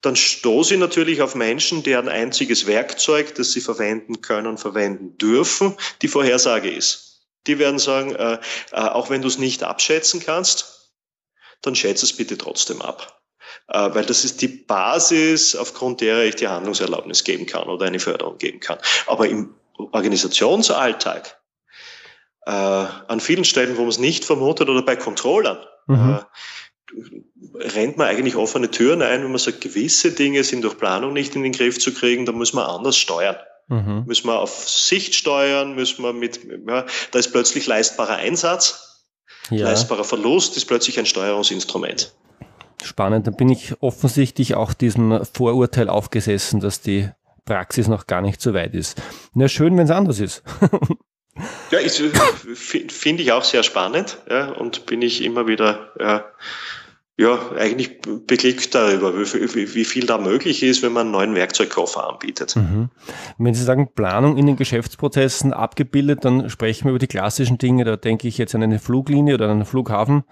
dann 0.00 0.16
stoße 0.16 0.74
ich 0.74 0.80
natürlich 0.80 1.20
auf 1.20 1.34
Menschen, 1.34 1.82
deren 1.82 2.08
einziges 2.08 2.66
Werkzeug, 2.66 3.34
das 3.34 3.52
sie 3.52 3.60
verwenden 3.60 4.22
können, 4.22 4.56
verwenden 4.56 5.18
dürfen, 5.18 5.74
die 6.00 6.08
Vorhersage 6.08 6.70
ist. 6.70 7.05
Die 7.46 7.58
werden 7.58 7.78
sagen, 7.78 8.14
äh, 8.14 8.38
äh, 8.72 8.76
auch 8.76 9.10
wenn 9.10 9.22
du 9.22 9.28
es 9.28 9.38
nicht 9.38 9.62
abschätzen 9.62 10.20
kannst, 10.20 10.92
dann 11.62 11.74
schätze 11.74 12.04
es 12.04 12.16
bitte 12.16 12.38
trotzdem 12.38 12.82
ab. 12.82 13.20
Äh, 13.68 13.94
weil 13.94 14.04
das 14.04 14.24
ist 14.24 14.42
die 14.42 14.48
Basis, 14.48 15.56
aufgrund 15.56 16.00
derer 16.00 16.24
ich 16.24 16.36
die 16.36 16.48
Handlungserlaubnis 16.48 17.24
geben 17.24 17.46
kann 17.46 17.68
oder 17.68 17.86
eine 17.86 18.00
Förderung 18.00 18.38
geben 18.38 18.60
kann. 18.60 18.78
Aber 19.06 19.28
im 19.28 19.54
Organisationsalltag, 19.78 21.40
äh, 22.46 22.50
an 22.50 23.20
vielen 23.20 23.44
Stellen, 23.44 23.76
wo 23.76 23.82
man 23.82 23.90
es 23.90 23.98
nicht 23.98 24.24
vermutet 24.24 24.68
oder 24.68 24.82
bei 24.82 24.96
Controllern, 24.96 25.58
mhm. 25.86 26.20
äh, 26.92 27.58
rennt 27.58 27.96
man 27.96 28.06
eigentlich 28.06 28.36
offene 28.36 28.70
Türen 28.70 29.02
ein, 29.02 29.22
wenn 29.22 29.30
man 29.30 29.38
sagt, 29.38 29.60
gewisse 29.60 30.12
Dinge 30.12 30.44
sind 30.44 30.62
durch 30.62 30.78
Planung 30.78 31.12
nicht 31.12 31.34
in 31.34 31.42
den 31.42 31.52
Griff 31.52 31.78
zu 31.78 31.92
kriegen, 31.92 32.26
da 32.26 32.32
muss 32.32 32.52
man 32.52 32.66
anders 32.66 32.96
steuern. 32.96 33.36
Mhm. 33.68 34.04
Müssen 34.06 34.28
wir 34.28 34.38
auf 34.38 34.68
Sicht 34.68 35.14
steuern, 35.14 35.74
müssen 35.74 36.02
wir 36.02 36.12
mit, 36.12 36.40
ja, 36.68 36.86
da 37.10 37.18
ist 37.18 37.32
plötzlich 37.32 37.66
leistbarer 37.66 38.16
Einsatz, 38.16 39.04
ja. 39.50 39.64
leistbarer 39.64 40.04
Verlust 40.04 40.56
ist 40.56 40.66
plötzlich 40.66 40.98
ein 40.98 41.06
Steuerungsinstrument. 41.06 42.14
Spannend, 42.82 43.26
dann 43.26 43.36
bin 43.36 43.48
ich 43.48 43.74
offensichtlich 43.82 44.54
auch 44.54 44.72
diesem 44.72 45.24
Vorurteil 45.24 45.88
aufgesessen, 45.88 46.60
dass 46.60 46.80
die 46.80 47.10
Praxis 47.44 47.88
noch 47.88 48.06
gar 48.06 48.20
nicht 48.20 48.40
so 48.40 48.54
weit 48.54 48.74
ist. 48.74 49.00
Na 49.34 49.48
schön, 49.48 49.76
wenn 49.76 49.86
es 49.86 49.90
anders 49.90 50.20
ist. 50.20 50.42
ja, 51.70 51.78
finde 51.78 53.22
ich 53.22 53.32
auch 53.32 53.44
sehr 53.44 53.62
spannend 53.62 54.18
ja, 54.28 54.50
und 54.52 54.86
bin 54.86 55.02
ich 55.02 55.24
immer 55.24 55.46
wieder 55.46 55.92
ja, 55.98 56.24
ja, 57.18 57.52
eigentlich 57.52 58.00
beglückt 58.00 58.74
darüber, 58.74 59.14
wie, 59.14 59.74
wie, 59.74 59.84
viel 59.84 60.06
da 60.06 60.18
möglich 60.18 60.62
ist, 60.62 60.82
wenn 60.82 60.92
man 60.92 61.02
einen 61.02 61.12
neuen 61.12 61.34
Werkzeugkoffer 61.34 62.08
anbietet. 62.08 62.56
Mhm. 62.56 62.90
Wenn 63.38 63.54
Sie 63.54 63.64
sagen, 63.64 63.88
Planung 63.94 64.36
in 64.36 64.46
den 64.46 64.56
Geschäftsprozessen 64.56 65.54
abgebildet, 65.54 66.24
dann 66.26 66.50
sprechen 66.50 66.84
wir 66.84 66.90
über 66.90 66.98
die 66.98 67.06
klassischen 67.06 67.56
Dinge. 67.56 67.84
Da 67.84 67.96
denke 67.96 68.28
ich 68.28 68.36
jetzt 68.36 68.54
an 68.54 68.62
eine 68.62 68.78
Fluglinie 68.78 69.34
oder 69.34 69.46
an 69.46 69.52
einen 69.52 69.64
Flughafen 69.64 70.24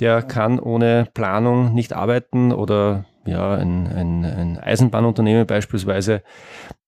der 0.00 0.22
kann 0.22 0.60
ohne 0.60 1.08
Planung 1.12 1.74
nicht 1.74 1.92
arbeiten 1.92 2.52
oder 2.52 3.06
ja, 3.26 3.54
ein, 3.54 3.86
ein, 3.86 4.24
ein 4.24 4.58
Eisenbahnunternehmen 4.58 5.46
beispielsweise. 5.46 6.22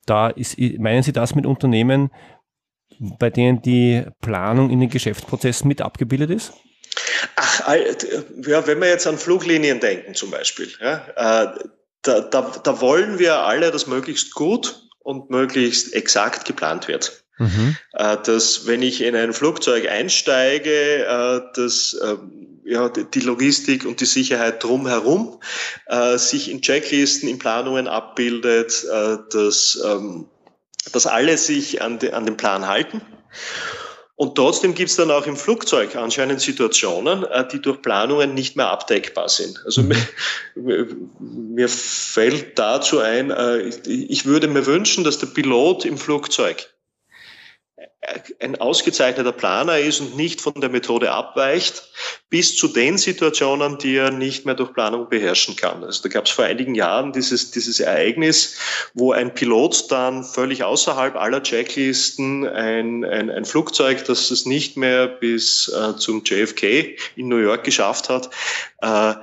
Da 0.06 0.28
ist, 0.28 0.58
meinen 0.78 1.02
Sie 1.02 1.12
das 1.12 1.34
mit 1.34 1.44
Unternehmen, 1.44 2.10
bei 3.18 3.30
denen 3.30 3.62
die 3.62 4.04
Planung 4.20 4.70
in 4.70 4.80
den 4.80 4.90
Geschäftsprozessen 4.90 5.68
mit 5.68 5.82
abgebildet 5.82 6.30
ist? 6.30 6.54
Ach, 7.36 7.68
ja, 7.68 8.66
wenn 8.66 8.80
wir 8.80 8.88
jetzt 8.88 9.06
an 9.06 9.18
Fluglinien 9.18 9.80
denken 9.80 10.14
zum 10.14 10.30
Beispiel, 10.30 10.70
ja, 10.80 11.06
äh, 11.16 11.58
da, 12.02 12.20
da, 12.20 12.52
da 12.62 12.80
wollen 12.80 13.18
wir 13.18 13.40
alle, 13.40 13.70
dass 13.70 13.86
möglichst 13.86 14.34
gut 14.34 14.88
und 15.00 15.30
möglichst 15.30 15.92
exakt 15.94 16.46
geplant 16.46 16.88
wird. 16.88 17.24
Mhm. 17.38 17.76
Äh, 17.92 18.16
dass 18.24 18.66
wenn 18.66 18.82
ich 18.82 19.02
in 19.02 19.16
ein 19.16 19.32
Flugzeug 19.32 19.88
einsteige, 19.88 21.04
äh, 21.04 21.40
dass 21.54 21.98
ähm, 22.02 22.60
ja, 22.64 22.88
die 22.88 23.20
Logistik 23.20 23.84
und 23.84 24.00
die 24.00 24.06
Sicherheit 24.06 24.62
drumherum 24.62 25.40
sich 26.16 26.50
in 26.50 26.62
Checklisten, 26.62 27.28
in 27.28 27.38
Planungen 27.40 27.88
abbildet, 27.88 28.84
dass, 28.84 29.82
ähm, 29.84 30.28
dass 30.92 31.06
alle 31.06 31.36
sich 31.36 31.82
an, 31.82 31.98
de, 31.98 32.12
an 32.12 32.26
den 32.26 32.36
Plan 32.36 32.68
halten. 32.68 33.00
Und 34.20 34.34
trotzdem 34.34 34.74
gibt 34.74 34.90
es 34.90 34.96
dann 34.96 35.10
auch 35.10 35.26
im 35.26 35.34
Flugzeug 35.34 35.96
anscheinend 35.96 36.42
Situationen, 36.42 37.24
äh, 37.24 37.48
die 37.48 37.58
durch 37.58 37.80
Planungen 37.80 38.34
nicht 38.34 38.54
mehr 38.54 38.68
abdeckbar 38.68 39.30
sind. 39.30 39.62
Also 39.64 39.82
mir, 39.82 40.86
mir 41.18 41.68
fällt 41.70 42.58
dazu 42.58 42.98
ein, 42.98 43.30
äh, 43.30 43.70
ich 43.86 44.26
würde 44.26 44.46
mir 44.46 44.66
wünschen, 44.66 45.04
dass 45.04 45.16
der 45.20 45.28
Pilot 45.28 45.86
im 45.86 45.96
Flugzeug 45.96 46.68
ein 48.40 48.60
ausgezeichneter 48.60 49.32
Planer 49.32 49.78
ist 49.78 50.00
und 50.00 50.16
nicht 50.16 50.40
von 50.40 50.54
der 50.56 50.70
Methode 50.70 51.12
abweicht, 51.12 51.90
bis 52.30 52.56
zu 52.56 52.68
den 52.68 52.98
Situationen, 52.98 53.78
die 53.78 53.96
er 53.96 54.10
nicht 54.10 54.46
mehr 54.46 54.54
durch 54.54 54.72
Planung 54.72 55.08
beherrschen 55.08 55.56
kann. 55.56 55.84
Also 55.84 56.02
da 56.02 56.08
gab 56.08 56.26
es 56.26 56.30
vor 56.30 56.44
einigen 56.44 56.74
Jahren 56.74 57.12
dieses, 57.12 57.50
dieses 57.50 57.80
Ereignis, 57.80 58.56
wo 58.94 59.12
ein 59.12 59.34
Pilot 59.34 59.90
dann 59.90 60.24
völlig 60.24 60.64
außerhalb 60.64 61.16
aller 61.16 61.42
Checklisten 61.42 62.46
ein, 62.46 63.04
ein, 63.04 63.30
ein 63.30 63.44
Flugzeug, 63.44 64.04
das 64.04 64.30
es 64.30 64.46
nicht 64.46 64.76
mehr 64.76 65.06
bis 65.06 65.68
äh, 65.68 65.96
zum 65.96 66.22
JFK 66.24 66.96
in 67.16 67.28
New 67.28 67.38
York 67.38 67.64
geschafft 67.64 68.08
hat, 68.08 68.30
äh, 68.80 69.14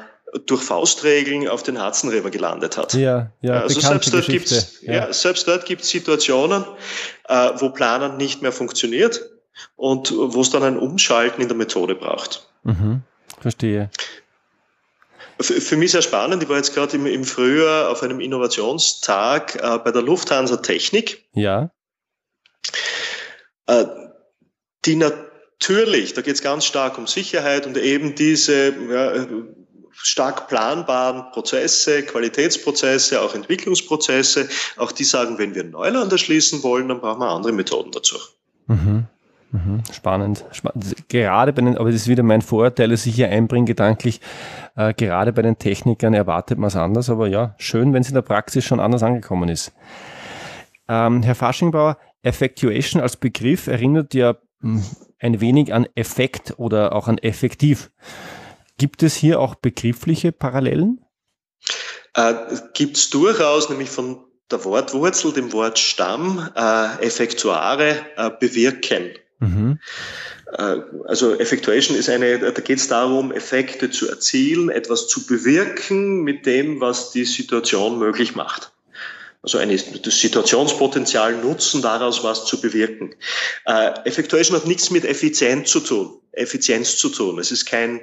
durch 0.46 0.63
Faustregeln 0.63 1.48
auf 1.48 1.63
den 1.63 1.84
Hudson 1.84 2.10
River 2.10 2.30
gelandet 2.30 2.78
hat. 2.78 2.94
Ja, 2.94 3.32
ja, 3.42 3.62
also 3.62 3.80
selbst 3.80 4.13
dort, 4.13 4.28
gibt's, 4.28 4.82
ja. 4.82 4.94
ja. 4.94 5.13
selbst 5.13 5.48
dort 5.48 5.66
gibt 5.66 5.84
es 5.84 5.90
Situationen, 5.90 6.66
äh, 7.28 7.52
wo 7.56 7.70
Planen 7.70 8.18
nicht 8.18 8.42
mehr 8.42 8.52
funktioniert 8.52 9.22
und 9.76 10.13
wo 10.13 10.42
es 10.42 10.50
dann 10.50 10.63
ein 10.63 10.78
Umschalten 10.78 11.42
in 11.42 11.48
der 11.48 11.58
Methode 11.58 11.96
braucht. 11.96 12.48
Mhm, 12.63 13.04
verstehe. 13.40 13.90
Für, 15.40 15.62
für 15.62 15.78
mich 15.78 15.92
sehr 15.92 16.02
spannend, 16.02 16.44
ich 16.44 16.50
war 16.50 16.58
jetzt 16.58 16.74
gerade 16.74 16.98
im, 16.98 17.06
im 17.06 17.24
Frühjahr 17.24 17.90
auf 17.90 18.04
einem 18.04 18.20
Innovationstag 18.20 19.56
äh, 19.56 19.78
bei 19.80 19.92
der 19.92 20.02
Lufthansa 20.02 20.58
Technik. 20.58 21.26
Ja. 21.34 21.72
Äh, 23.68 23.86
die 24.86 24.96
natürlich, 24.96 26.13
da 26.13 26.22
geht 26.22 26.36
es 26.36 26.42
ganz 26.42 26.66
stark 26.66 26.98
um 26.98 27.08
Sicherheit 27.08 27.66
und 27.66 27.78
eben 27.78 28.16
diese 28.16 28.74
ja, 28.90 29.28
stark 30.04 30.48
planbaren 30.48 31.32
Prozesse, 31.32 32.04
Qualitätsprozesse, 32.04 33.22
auch 33.22 33.36
Entwicklungsprozesse, 33.36 34.48
auch 34.78 34.92
die 34.92 35.04
sagen, 35.04 35.38
wenn 35.38 35.56
wir 35.56 35.64
Neuland 35.64 36.12
erschließen 36.12 36.64
wollen, 36.64 36.88
dann 36.88 37.02
brauchen 37.02 37.20
wir 37.20 37.30
andere 37.30 37.52
Methoden 37.52 37.92
dazu. 37.92 38.18
Mhm. 38.68 39.06
Mhm. 39.52 39.84
Spannend. 39.92 40.46
Spannend. 40.52 41.08
Gerade 41.08 41.54
bei 41.54 41.62
den, 41.62 41.78
aber 41.78 41.92
das 41.92 42.02
ist 42.02 42.08
wieder 42.08 42.24
mein 42.24 42.42
Vorurteil, 42.42 42.90
dass 42.90 43.06
ich 43.06 43.16
hier 43.16 43.30
einbringe, 43.30 43.66
gedanklich, 43.66 44.20
äh, 44.76 44.94
gerade 44.94 45.32
bei 45.32 45.42
den 45.42 45.58
Technikern 45.58 46.14
erwartet 46.14 46.58
man 46.58 46.68
es 46.68 46.76
anders, 46.76 47.10
aber 47.10 47.28
ja, 47.28 47.56
schön, 47.58 47.94
wenn 47.94 48.02
es 48.02 48.10
in 48.10 48.16
der 48.16 48.22
Praxis 48.22 48.66
schon 48.66 48.80
anders 48.80 49.04
angekommen 49.04 49.50
ist. 49.50 49.72
Ähm, 50.90 51.24
Herr 51.24 51.36
Faschingbauer, 51.36 51.98
Effectuation 52.24 53.02
als 53.02 53.16
Begriff 53.16 53.68
erinnert 53.68 54.14
ja 54.14 54.36
hm, 54.62 54.84
ein 55.20 55.40
wenig 55.40 55.74
an 55.74 55.88
Effekt 55.96 56.56
oder 56.58 56.94
auch 56.94 57.08
an 57.08 57.18
effektiv. 57.18 57.90
Gibt 58.78 59.04
es 59.04 59.16
hier 59.16 59.40
auch 59.40 59.56
begriffliche 59.56 60.32
Parallelen? 60.32 61.04
Äh, 62.13 62.34
Gibt 62.74 62.98
es 62.98 63.10
durchaus, 63.10 63.70
nämlich 63.70 63.90
von 63.90 64.24
der 64.50 64.63
Wortwurzel, 64.63 65.34
dem 65.34 65.52
Wort 65.52 65.78
Stamm, 65.78 66.50
äh, 66.56 67.06
Effektuare, 67.06 68.06
äh, 68.16 68.30
bewirken. 68.40 69.12
Mhm. 69.40 69.80
Äh, 70.54 70.78
also 71.06 71.38
Effectuation 71.38 71.98
ist 71.98 72.10
eine, 72.10 72.40
da 72.40 72.62
geht 72.62 72.80
es 72.80 72.88
darum, 72.88 73.32
Effekte 73.32 73.90
zu 73.90 74.10
erzielen, 74.10 74.70
etwas 74.70 75.08
zu 75.08 75.26
bewirken 75.26 76.24
mit 76.24 76.46
dem, 76.46 76.80
was 76.80 77.12
die 77.12 77.26
Situation 77.26 78.00
möglich 78.00 78.36
macht. 78.36 78.72
Also 79.44 79.60
ein 79.60 79.78
Situationspotenzial 79.78 81.38
nutzen, 81.38 81.82
daraus 81.82 82.24
was 82.24 82.46
zu 82.46 82.60
bewirken. 82.60 83.16
Äh, 83.66 83.92
Effectuation 84.06 84.58
hat 84.58 84.68
nichts 84.68 84.90
mit 84.90 85.06
Effizienz 85.06 85.70
zu 85.72 85.80
tun. 85.80 86.20
Effizienz 86.32 86.98
zu 86.98 87.10
tun. 87.10 87.40
Es 87.40 87.52
ist 87.52 87.66
kein 87.66 88.02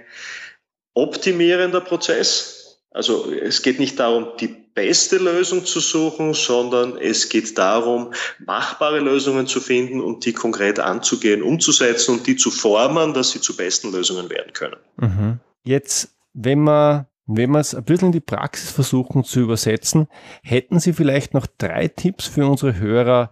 optimierender 0.95 1.81
Prozess. 1.81 2.81
Also 2.91 3.33
es 3.33 3.63
geht 3.63 3.81
nicht 3.81 3.99
darum, 3.99 4.29
die 4.41 4.47
beste 4.75 5.19
Lösung 5.19 5.65
zu 5.65 5.81
suchen, 5.81 6.35
sondern 6.35 6.97
es 6.97 7.29
geht 7.29 7.57
darum, 7.59 8.13
machbare 8.45 9.01
Lösungen 9.01 9.47
zu 9.47 9.61
finden 9.61 10.01
und 10.01 10.25
die 10.25 10.33
konkret 10.33 10.79
anzugehen, 10.79 11.43
umzusetzen 11.43 12.17
und 12.17 12.27
die 12.27 12.37
zu 12.37 12.51
formen, 12.51 13.15
dass 13.15 13.33
sie 13.33 13.41
zu 13.41 13.57
besten 13.57 13.93
Lösungen 13.93 14.31
werden 14.31 14.53
können. 14.53 14.77
Mhm. 14.97 15.41
Jetzt, 15.65 16.11
wenn 16.35 16.63
wir 16.63 17.09
wenn 17.27 17.53
wir 17.53 17.61
es 17.61 17.75
ein 17.75 17.85
bisschen 17.85 18.09
in 18.09 18.13
die 18.13 18.21
Praxis 18.21 18.71
versuchen 18.71 19.25
zu 19.25 19.41
übersetzen, 19.41 20.09
hätten 20.43 20.79
Sie 20.79 20.93
vielleicht 20.93 21.33
noch 21.33 21.47
drei 21.47 21.89
Tipps 21.89 22.27
für 22.27 22.47
unsere 22.47 22.79
Hörer, 22.79 23.31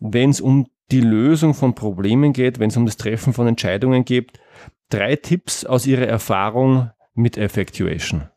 wenn 0.00 0.30
es 0.30 0.40
um 0.40 0.68
die 0.90 1.02
Lösung 1.02 1.52
von 1.52 1.74
Problemen 1.74 2.32
geht, 2.32 2.58
wenn 2.58 2.70
es 2.70 2.76
um 2.78 2.86
das 2.86 2.96
Treffen 2.96 3.34
von 3.34 3.46
Entscheidungen 3.46 4.06
geht, 4.06 4.32
drei 4.90 5.16
Tipps 5.16 5.64
aus 5.64 5.86
Ihrer 5.86 6.06
Erfahrung 6.06 6.90
mit 7.14 7.36
Effectuation. 7.36 8.28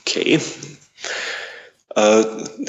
Okay. 0.00 0.40
Äh, 1.94 2.24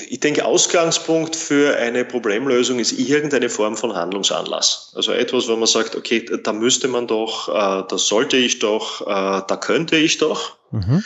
ich 0.09 0.19
denke, 0.19 0.45
Ausgangspunkt 0.45 1.35
für 1.35 1.77
eine 1.77 2.05
Problemlösung 2.05 2.79
ist 2.79 2.93
irgendeine 2.93 3.49
Form 3.49 3.77
von 3.77 3.95
Handlungsanlass. 3.95 4.93
Also 4.95 5.11
etwas, 5.13 5.47
wo 5.47 5.55
man 5.55 5.67
sagt, 5.67 5.95
okay, 5.95 6.25
da 6.43 6.53
müsste 6.53 6.87
man 6.87 7.07
doch, 7.07 7.49
äh, 7.49 7.83
da 7.87 7.97
sollte 7.97 8.37
ich 8.37 8.59
doch, 8.59 9.01
äh, 9.01 9.41
da 9.47 9.57
könnte 9.57 9.95
ich 9.95 10.17
doch. 10.17 10.57
Mhm. 10.71 11.03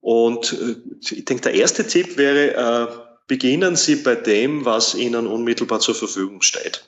Und 0.00 0.56
ich 1.00 1.24
denke, 1.24 1.42
der 1.42 1.54
erste 1.54 1.86
Tipp 1.86 2.16
wäre, 2.16 3.11
Beginnen 3.32 3.76
Sie 3.76 3.96
bei 3.96 4.14
dem, 4.14 4.66
was 4.66 4.94
Ihnen 4.94 5.26
unmittelbar 5.26 5.80
zur 5.80 5.94
Verfügung 5.94 6.42
steht. 6.42 6.84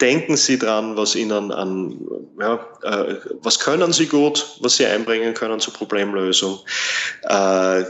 Denken 0.00 0.36
Sie 0.36 0.56
dran, 0.56 0.96
was 0.96 1.16
Ihnen 1.16 1.50
an, 1.50 1.98
ja, 2.38 2.64
äh, 2.84 3.16
was 3.40 3.58
können 3.58 3.92
Sie 3.92 4.06
gut, 4.06 4.46
was 4.60 4.76
Sie 4.76 4.86
einbringen 4.86 5.34
können 5.34 5.58
zur 5.58 5.74
Problemlösung, 5.74 6.60
äh, 7.24 7.82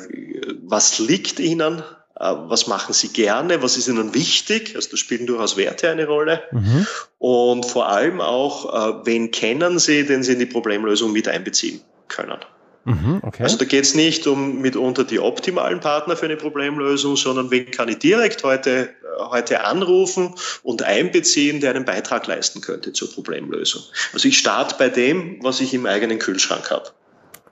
was 0.62 1.00
liegt 1.00 1.38
Ihnen, 1.38 1.80
äh, 2.18 2.32
was 2.46 2.66
machen 2.66 2.94
Sie 2.94 3.08
gerne, 3.08 3.62
was 3.62 3.76
ist 3.76 3.88
Ihnen 3.88 4.14
wichtig, 4.14 4.74
also 4.74 4.88
da 4.92 4.96
spielen 4.96 5.26
durchaus 5.26 5.58
Werte 5.58 5.90
eine 5.90 6.06
Rolle 6.06 6.42
mhm. 6.50 6.86
und 7.18 7.66
vor 7.66 7.90
allem 7.90 8.22
auch, 8.22 9.02
äh, 9.02 9.04
wen 9.04 9.30
kennen 9.32 9.78
Sie, 9.78 10.06
den 10.06 10.22
Sie 10.22 10.32
in 10.32 10.38
die 10.38 10.46
Problemlösung 10.46 11.12
mit 11.12 11.28
einbeziehen 11.28 11.82
können. 12.08 12.38
Mhm, 12.84 13.20
okay. 13.22 13.44
Also 13.44 13.56
da 13.58 13.64
geht 13.64 13.84
es 13.84 13.94
nicht 13.94 14.26
um 14.26 14.60
mitunter 14.60 15.04
die 15.04 15.20
optimalen 15.20 15.80
Partner 15.80 16.16
für 16.16 16.26
eine 16.26 16.36
Problemlösung, 16.36 17.16
sondern 17.16 17.50
wen 17.50 17.70
kann 17.70 17.88
ich 17.88 17.98
direkt 17.98 18.42
heute, 18.42 18.70
äh, 18.70 19.24
heute 19.30 19.64
anrufen 19.64 20.34
und 20.62 20.82
einbeziehen, 20.82 21.60
der 21.60 21.70
einen 21.70 21.84
Beitrag 21.84 22.26
leisten 22.26 22.60
könnte 22.60 22.92
zur 22.92 23.12
Problemlösung. 23.12 23.82
Also 24.12 24.26
ich 24.26 24.38
starte 24.38 24.74
bei 24.78 24.88
dem, 24.88 25.38
was 25.42 25.60
ich 25.60 25.74
im 25.74 25.86
eigenen 25.86 26.18
Kühlschrank 26.18 26.70
habe. 26.70 26.90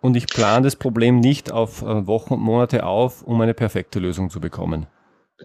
Und 0.00 0.16
ich 0.16 0.26
plane 0.26 0.64
das 0.64 0.76
Problem 0.76 1.20
nicht 1.20 1.52
auf 1.52 1.82
äh, 1.82 2.06
Wochen 2.06 2.34
und 2.34 2.40
Monate 2.40 2.84
auf, 2.84 3.22
um 3.22 3.40
eine 3.40 3.54
perfekte 3.54 3.98
Lösung 3.98 4.30
zu 4.30 4.40
bekommen. 4.40 4.86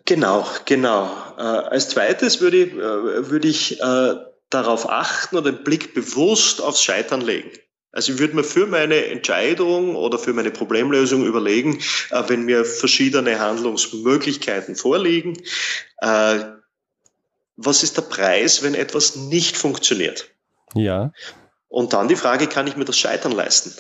Genau, 0.05 0.45
genau. 0.65 1.09
Äh, 1.37 1.41
als 1.41 1.89
zweites 1.89 2.41
würde 2.41 2.57
ich, 2.57 2.73
äh, 2.73 3.29
würde 3.29 3.47
ich 3.47 3.79
äh, 3.81 4.15
darauf 4.49 4.89
achten 4.89 5.37
oder 5.37 5.51
den 5.51 5.63
Blick 5.63 5.93
bewusst 5.93 6.61
aufs 6.61 6.81
Scheitern 6.81 7.21
legen. 7.21 7.51
Also 7.95 8.11
ich 8.11 8.19
würde 8.19 8.35
mir 8.35 8.43
für 8.43 8.67
meine 8.67 9.05
Entscheidung 9.05 9.95
oder 9.95 10.19
für 10.19 10.33
meine 10.33 10.51
Problemlösung 10.51 11.25
überlegen, 11.25 11.79
äh, 12.11 12.23
wenn 12.27 12.43
mir 12.43 12.65
verschiedene 12.65 13.39
Handlungsmöglichkeiten 13.39 14.75
vorliegen, 14.75 15.41
äh, 15.99 16.39
was 17.55 17.83
ist 17.83 17.95
der 17.95 18.01
Preis, 18.01 18.63
wenn 18.63 18.75
etwas 18.75 19.15
nicht 19.15 19.55
funktioniert? 19.55 20.29
Ja. 20.73 21.13
Und 21.69 21.93
dann 21.93 22.09
die 22.09 22.17
Frage, 22.17 22.47
kann 22.47 22.67
ich 22.67 22.75
mir 22.75 22.83
das 22.83 22.99
Scheitern 22.99 23.31
leisten? 23.31 23.73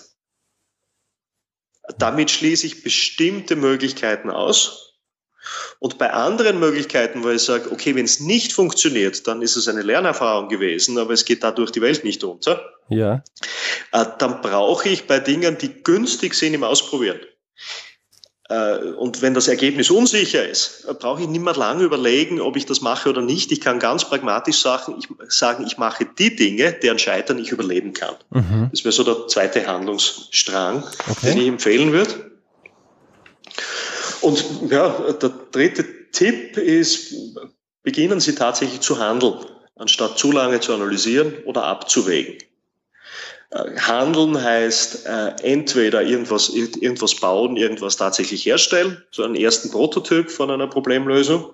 Damit 1.97 2.31
schließe 2.31 2.67
ich 2.67 2.83
bestimmte 2.83 3.57
Möglichkeiten 3.57 4.29
aus 4.29 4.94
und 5.79 5.97
bei 5.97 6.11
anderen 6.11 6.59
Möglichkeiten, 6.59 7.23
wo 7.23 7.29
ich 7.29 7.43
sage, 7.43 7.71
okay, 7.71 7.95
wenn 7.95 8.05
es 8.05 8.19
nicht 8.19 8.53
funktioniert, 8.53 9.27
dann 9.27 9.41
ist 9.41 9.55
es 9.55 9.67
eine 9.67 9.81
Lernerfahrung 9.81 10.49
gewesen, 10.49 10.97
aber 10.97 11.13
es 11.13 11.25
geht 11.25 11.43
dadurch 11.43 11.71
die 11.71 11.81
Welt 11.81 12.03
nicht 12.03 12.23
unter. 12.23 12.61
Ja. 12.89 13.23
Äh, 13.91 14.05
dann 14.19 14.41
brauche 14.41 14.89
ich 14.89 15.07
bei 15.07 15.19
Dingen, 15.19 15.57
die 15.57 15.83
günstig 15.83 16.33
sind 16.33 16.53
im 16.53 16.63
Ausprobieren. 16.63 17.19
Äh, 18.47 18.77
und 18.77 19.21
wenn 19.21 19.33
das 19.33 19.47
Ergebnis 19.47 19.89
unsicher 19.89 20.47
ist, 20.47 20.85
äh, 20.87 20.93
brauche 20.93 21.21
ich 21.21 21.27
nicht 21.27 21.43
mehr 21.43 21.55
lange 21.55 21.83
überlegen, 21.83 22.39
ob 22.39 22.55
ich 22.57 22.65
das 22.65 22.81
mache 22.81 23.09
oder 23.09 23.21
nicht. 23.21 23.51
Ich 23.51 23.59
kann 23.59 23.79
ganz 23.79 24.05
pragmatisch 24.05 24.59
sagen, 24.59 24.95
ich, 24.99 25.07
sagen, 25.33 25.65
ich 25.65 25.77
mache 25.77 26.05
die 26.05 26.35
Dinge, 26.35 26.73
deren 26.73 26.99
Scheitern 26.99 27.39
ich 27.39 27.51
überleben 27.51 27.93
kann. 27.93 28.15
Mhm. 28.29 28.69
Das 28.71 28.83
wäre 28.83 28.91
so 28.91 29.03
der 29.03 29.27
zweite 29.27 29.65
Handlungsstrang, 29.65 30.83
okay. 31.09 31.31
den 31.31 31.37
ich 31.39 31.47
empfehlen 31.47 31.91
würde. 31.91 32.24
Und 34.25 34.71
ja, 34.71 34.89
der 35.21 35.29
dritte 35.51 35.85
Tipp 36.11 36.57
ist, 36.57 37.13
beginnen 37.83 38.19
Sie 38.19 38.33
tatsächlich 38.33 38.81
zu 38.81 38.97
handeln, 38.97 39.35
anstatt 39.75 40.17
zu 40.17 40.31
lange 40.31 40.59
zu 40.59 40.73
analysieren 40.73 41.31
oder 41.45 41.65
abzuwägen. 41.65 42.39
Äh, 43.51 43.77
handeln 43.77 44.41
heißt 44.41 45.05
äh, 45.05 45.27
entweder 45.43 46.01
irgendwas, 46.01 46.49
irgendwas 46.49 47.13
bauen, 47.13 47.55
irgendwas 47.55 47.97
tatsächlich 47.97 48.47
herstellen, 48.47 48.97
so 49.11 49.21
einen 49.21 49.35
ersten 49.35 49.69
Prototyp 49.69 50.31
von 50.31 50.49
einer 50.49 50.65
Problemlösung. 50.65 51.53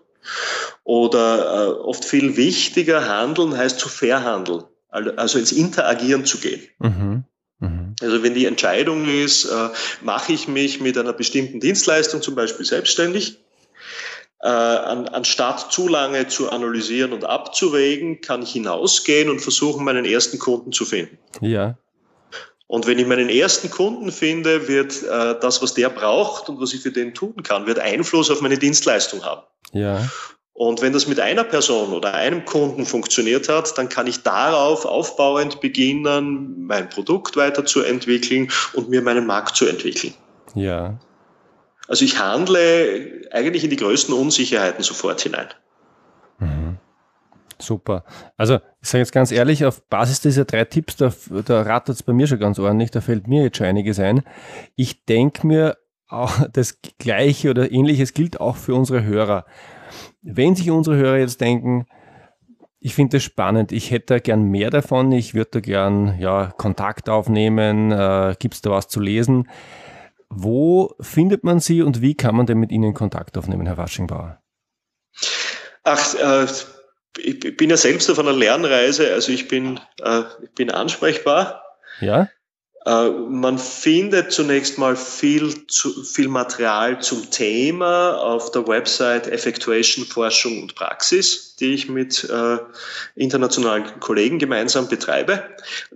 Oder 0.86 1.66
äh, 1.66 1.72
oft 1.82 2.06
viel 2.06 2.38
wichtiger, 2.38 3.06
handeln 3.06 3.58
heißt 3.58 3.80
zu 3.80 3.90
verhandeln, 3.90 4.64
also 4.90 5.40
ins 5.40 5.52
Interagieren 5.52 6.24
zu 6.24 6.38
gehen. 6.38 6.62
Mhm. 6.80 7.26
Mhm. 7.62 7.96
Also 8.02 8.24
wenn 8.24 8.34
die 8.34 8.46
Entscheidung 8.46 9.08
ist, 9.08 9.46
äh, 9.46 9.70
mache 10.02 10.34
ich 10.34 10.48
mich 10.48 10.82
mit 10.82 10.98
einer 10.98 11.14
bestimmten 11.14 11.60
Dienstleistung 11.60 12.22
zum 12.22 12.36
Beispiel 12.36 12.66
selbstständig, 12.66 13.38
äh, 14.42 14.48
an, 14.48 15.08
anstatt 15.08 15.72
zu 15.72 15.88
lange 15.88 16.28
zu 16.28 16.50
analysieren 16.50 17.14
und 17.14 17.24
abzuwägen, 17.24 18.22
kann 18.22 18.42
ich 18.42 18.52
hinausgehen 18.52 19.30
und 19.30 19.40
versuchen, 19.40 19.86
meinen 19.86 20.06
ersten 20.06 20.40
Kunden 20.40 20.72
zu 20.72 20.86
finden. 20.86 21.18
Ja. 21.42 21.78
Und 22.66 22.88
wenn 22.88 22.98
ich 22.98 23.06
meinen 23.06 23.30
ersten 23.30 23.70
Kunden 23.70 24.12
finde, 24.12 24.68
wird 24.68 25.04
äh, 25.04 25.36
das, 25.40 25.62
was 25.62 25.74
der 25.74 25.90
braucht 25.90 26.50
und 26.50 26.60
was 26.60 26.74
ich 26.74 26.82
für 26.82 26.92
den 26.92 27.14
tun 27.14 27.44
kann, 27.44 27.68
wird 27.68 27.80
Einfluss 27.80 28.32
auf 28.32 28.42
meine 28.42 28.58
Dienstleistung 28.58 29.24
haben. 29.24 29.42
Ja. 29.74 30.10
Und 30.54 30.82
wenn 30.82 30.94
das 30.94 31.08
mit 31.08 31.20
einer 31.20 31.44
Person 31.44 31.94
oder 31.94 32.14
einem 32.14 32.46
Kunden 32.46 32.86
funktioniert 32.86 33.50
hat, 33.50 33.78
dann 33.78 33.90
kann 33.90 34.08
ich 34.08 34.22
darauf 34.22 34.86
aufbauend 34.86 35.62
beginnen, 35.62 36.66
mein 36.66 36.90
Produkt 36.90 37.38
weiterzuentwickeln 37.38 38.52
und 38.74 38.90
mir 38.90 39.02
meinen 39.02 39.26
Markt 39.26 39.56
zu 39.56 39.66
entwickeln. 39.66 40.14
Ja. 40.54 41.00
Also 41.88 42.06
ich 42.06 42.20
handle 42.20 43.28
eigentlich 43.32 43.64
in 43.64 43.70
die 43.70 43.78
größten 43.78 44.14
Unsicherheiten 44.14 44.84
sofort 44.84 45.22
hinein. 45.22 45.48
Mhm. 46.40 46.78
Super. 47.58 48.04
Also 48.38 48.60
ich 48.82 48.90
sage 48.90 49.00
jetzt 49.00 49.12
ganz 49.12 49.32
ehrlich, 49.32 49.66
auf 49.66 49.84
Basis 49.88 50.22
dieser 50.22 50.46
drei 50.46 50.66
Tipps, 50.66 50.98
da, 50.98 51.14
da 51.46 51.62
rattert 51.62 51.96
es 51.96 52.04
bei 52.04 52.14
mir 52.14 52.28
schon 52.28 52.40
ganz 52.40 52.60
ordentlich, 52.60 52.92
da 52.92 53.02
fällt 53.02 53.28
mir 53.28 53.44
jetzt 53.44 53.58
schon 53.58 53.68
einiges 53.68 54.00
ein. 54.00 54.24
Ich 54.76 55.06
denke 55.06 55.46
mir, 55.46 55.78
auch 56.08 56.48
das 56.52 56.80
Gleiche 57.00 57.52
oder 57.52 57.72
Ähnliches 57.72 58.14
gilt 58.14 58.40
auch 58.40 58.58
für 58.58 58.76
unsere 58.76 59.04
Hörer. 59.04 59.46
Wenn 60.22 60.56
sich 60.56 60.70
unsere 60.72 60.96
Hörer 60.96 61.18
jetzt 61.18 61.42
denken, 61.42 61.86
ich 62.80 62.96
finde 62.96 63.18
das 63.18 63.24
spannend, 63.24 63.72
ich 63.72 63.92
hätte 63.92 64.20
gern 64.20 64.44
mehr 64.44 64.72
davon, 64.72 65.12
ich 65.12 65.36
würde 65.36 65.52
da 65.52 65.60
gern 65.60 66.20
ja, 66.20 66.52
Kontakt 66.58 67.10
aufnehmen, 67.10 67.92
äh, 67.92 68.36
gibt 68.40 68.56
es 68.56 68.62
da 68.62 68.72
was 68.72 68.88
zu 68.88 69.00
lesen? 69.00 69.48
Wo 70.30 70.96
findet 71.00 71.44
man 71.44 71.60
Sie 71.60 71.82
und 71.84 72.02
wie 72.02 72.16
kann 72.16 72.36
man 72.36 72.48
denn 72.48 72.58
mit 72.58 72.72
Ihnen 72.72 72.94
Kontakt 72.94 73.38
aufnehmen, 73.38 73.68
Herr 73.68 73.78
Waschingbauer? 73.78 74.42
Ach, 75.84 76.16
äh, 76.16 76.48
ich 77.20 77.58
bin 77.58 77.70
ja 77.70 77.78
selbst 77.78 78.10
auf 78.10 78.18
einer 78.18 78.34
Lernreise, 78.34 79.14
also 79.14 79.32
ich 79.32 79.48
bin, 79.48 79.80
äh, 80.02 80.24
ich 80.42 80.52
bin 80.52 80.72
ansprechbar. 80.72 81.64
Ja. 82.00 82.30
Äh, 82.86 83.10
man 83.10 83.60
findet 83.60 84.32
zunächst 84.32 84.78
mal 84.78 84.96
viel, 84.96 85.68
zu, 85.68 86.04
viel 86.04 86.28
Material 86.28 87.00
zum 87.02 87.30
Thema 87.30 88.18
auf 88.18 88.52
der 88.52 88.68
Website 88.68 89.28
Effectuation 89.28 90.06
Forschung 90.06 90.64
und 90.64 90.76
Praxis, 90.76 91.56
die 91.60 91.74
ich 91.74 91.90
mit 91.90 92.28
äh, 92.30 92.58
internationalen 93.16 94.00
Kollegen 94.00 94.40
gemeinsam 94.40 94.88
betreibe. 94.88 95.44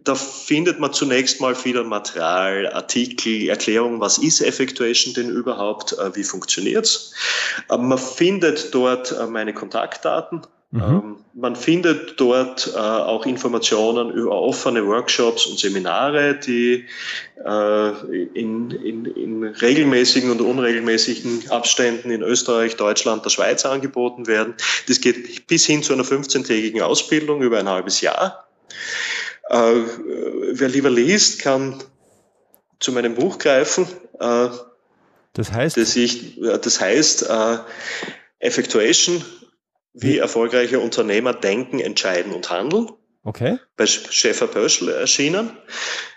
Da 0.04 0.14
findet 0.14 0.80
man 0.80 0.94
zunächst 0.94 1.42
mal 1.42 1.56
viel 1.56 1.84
Material, 1.84 2.72
Artikel, 2.72 3.50
Erklärungen, 3.50 4.00
was 4.00 4.20
ist 4.20 4.42
Effectuation 4.42 5.16
denn 5.16 5.30
überhaupt, 5.30 5.94
äh, 5.94 6.16
wie 6.16 6.24
funktioniert's. 6.24 7.14
Äh, 7.70 7.78
man 7.78 7.98
findet 7.98 8.76
dort 8.76 9.12
äh, 9.12 9.26
meine 9.26 9.54
Kontaktdaten, 9.54 10.42
Mhm. 10.76 10.82
Ähm, 10.82 11.16
man 11.36 11.56
findet 11.56 12.20
dort 12.20 12.74
äh, 12.76 12.78
auch 12.78 13.26
Informationen 13.26 14.12
über 14.12 14.42
offene 14.42 14.86
Workshops 14.86 15.46
und 15.46 15.58
Seminare, 15.58 16.36
die 16.36 16.86
äh, 17.46 17.90
in, 18.34 18.72
in, 18.72 19.06
in 19.06 19.44
regelmäßigen 19.44 20.32
und 20.32 20.42
unregelmäßigen 20.42 21.50
Abständen 21.50 22.12
in 22.12 22.22
Österreich, 22.22 22.76
Deutschland, 22.76 23.24
der 23.24 23.30
Schweiz 23.30 23.66
angeboten 23.66 24.28
werden. 24.28 24.56
Das 24.88 25.00
geht 25.00 25.48
bis 25.48 25.66
hin 25.66 25.82
zu 25.82 25.94
einer 25.94 26.04
15-tägigen 26.04 26.82
Ausbildung 26.82 27.42
über 27.42 27.58
ein 27.60 27.70
halbes 27.70 28.02
Jahr. 28.02 28.46
Äh, 29.50 29.76
wer 30.52 30.68
lieber 30.68 30.90
liest, 30.90 31.40
kann 31.40 31.82
zu 32.82 32.92
meinem 32.92 33.16
Buch 33.16 33.38
greifen. 33.38 33.88
Das 34.20 35.52
heißt? 35.52 35.78
Das, 35.78 35.96
ich, 35.96 36.40
das 36.40 36.82
heißt 36.82 37.30
Effectuation 38.40 39.24
wie 39.96 40.18
erfolgreiche 40.18 40.80
Unternehmer 40.80 41.34
denken, 41.34 41.80
entscheiden 41.80 42.34
und 42.34 42.50
handeln. 42.50 42.90
Okay. 43.24 43.58
Bei 43.76 43.88
Schäfer 43.88 44.48
Pöschl 44.48 44.90
erschienen. 44.90 45.58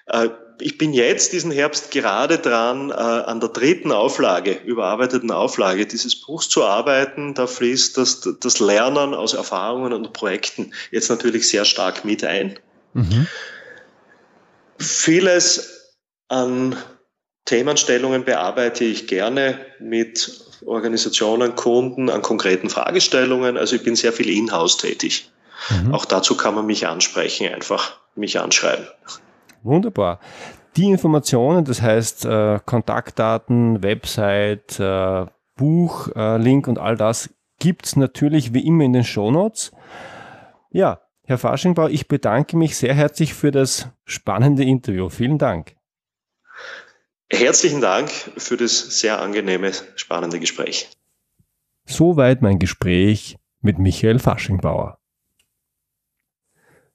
Äh, 0.06 0.28
ich 0.60 0.76
bin 0.76 0.92
jetzt 0.92 1.32
diesen 1.32 1.52
Herbst 1.52 1.92
gerade 1.92 2.38
dran, 2.38 2.90
äh, 2.90 2.94
an 2.94 3.38
der 3.40 3.50
dritten 3.50 3.92
Auflage, 3.92 4.52
überarbeiteten 4.52 5.30
Auflage 5.30 5.86
dieses 5.86 6.20
Buchs 6.20 6.48
zu 6.48 6.64
arbeiten. 6.64 7.34
Da 7.34 7.46
fließt 7.46 7.96
das, 7.96 8.28
das 8.40 8.58
Lernen 8.58 9.14
aus 9.14 9.34
Erfahrungen 9.34 9.92
und 9.92 10.12
Projekten 10.12 10.74
jetzt 10.90 11.08
natürlich 11.08 11.48
sehr 11.48 11.64
stark 11.64 12.04
mit 12.04 12.24
ein. 12.24 12.58
Mhm. 12.94 13.28
Vieles 14.78 15.94
an 16.26 16.76
Themenstellungen 17.44 18.24
bearbeite 18.24 18.84
ich 18.84 19.06
gerne 19.06 19.64
mit 19.78 20.47
Organisationen, 20.66 21.54
Kunden 21.54 22.11
an 22.11 22.22
konkreten 22.22 22.70
Fragestellungen. 22.70 23.56
Also 23.56 23.76
ich 23.76 23.84
bin 23.84 23.96
sehr 23.96 24.12
viel 24.12 24.28
in-house 24.28 24.76
tätig. 24.76 25.30
Mhm. 25.70 25.94
Auch 25.94 26.04
dazu 26.04 26.36
kann 26.36 26.54
man 26.54 26.66
mich 26.66 26.86
ansprechen, 26.86 27.48
einfach 27.52 27.98
mich 28.14 28.38
anschreiben. 28.40 28.86
Wunderbar. 29.62 30.20
Die 30.76 30.90
Informationen, 30.90 31.64
das 31.64 31.82
heißt 31.82 32.24
äh, 32.24 32.61
Kontaktdaten, 32.64 33.82
Website, 33.82 34.78
äh, 34.78 35.26
Buch, 35.56 36.09
äh, 36.14 36.36
Link 36.38 36.68
und 36.68 36.78
all 36.78 36.96
das 36.96 37.30
gibt 37.59 37.86
es 37.86 37.96
natürlich 37.96 38.54
wie 38.54 38.64
immer 38.64 38.84
in 38.84 38.92
den 38.92 39.04
Shownotes. 39.04 39.72
Ja, 40.70 41.00
Herr 41.24 41.38
Faschingbau, 41.38 41.88
ich 41.88 42.09
bedanke 42.09 42.56
mich 42.56 42.76
sehr 42.76 42.94
herzlich 42.94 43.34
für 43.34 43.50
das 43.50 43.88
spannende 44.04 44.62
Interview. 44.62 45.09
Vielen 45.09 45.38
Dank. 45.38 45.74
Herzlichen 47.30 47.82
Dank 47.82 48.10
für 48.10 48.56
das 48.56 49.00
sehr 49.00 49.20
angenehme, 49.20 49.72
spannende 49.96 50.40
Gespräch. 50.40 50.88
Soweit 51.84 52.40
mein 52.42 52.58
Gespräch 52.58 53.36
mit 53.60 53.78
Michael 53.78 54.18
Faschingbauer. 54.18 54.98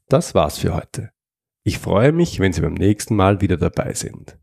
Das 0.09 0.35
war's 0.35 0.57
für 0.57 0.73
heute. 0.73 1.11
Ich 1.63 1.79
freue 1.79 2.11
mich, 2.11 2.39
wenn 2.39 2.51
Sie 2.51 2.59
beim 2.61 2.73
nächsten 2.73 3.15
Mal 3.15 3.39
wieder 3.41 3.57
dabei 3.57 3.93
sind. 3.93 4.39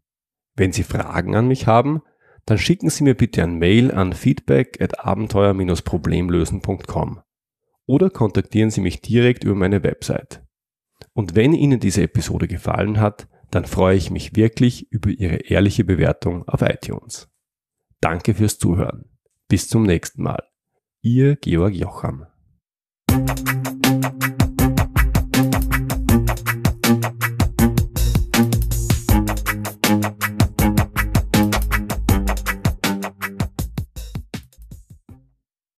Wenn 0.55 0.70
Sie 0.72 0.84
Fragen 0.84 1.36
an 1.36 1.49
mich 1.49 1.66
haben, 1.66 2.03
dann 2.47 2.57
schicken 2.59 2.88
Sie 2.91 3.05
mir 3.05 3.14
bitte 3.14 3.43
ein 3.43 3.59
Mail 3.59 3.93
an 3.93 4.12
feedback 4.12 4.80
at 4.80 5.05
abenteuer-problemlösen.com 5.05 7.20
oder 7.86 8.11
kontaktieren 8.11 8.70
Sie 8.70 8.80
mich 8.80 9.01
direkt 9.01 9.43
über 9.45 9.57
meine 9.57 9.82
Website. 9.82 10.43
Und 11.12 11.34
wenn 11.34 11.53
Ihnen 11.53 11.80
diese 11.80 12.03
Episode 12.03 12.47
gefallen 12.49 13.01
hat, 13.01 13.28
dann 13.51 13.65
freue 13.65 13.97
ich 13.97 14.11
mich 14.11 14.37
wirklich 14.37 14.91
über 14.93 15.11
Ihre 15.11 15.37
ehrliche 15.37 15.85
Bewertung 15.85 16.47
auf 16.49 16.63
iTunes. 16.63 17.29
Danke 18.01 18.35
fürs 18.35 18.59
Zuhören. 18.59 19.05
Bis 19.49 19.69
zum 19.69 19.83
nächsten 19.83 20.23
Mal. 20.23 20.43
Ihr 21.03 21.37
Georg 21.37 21.75
Jocham. 21.75 22.27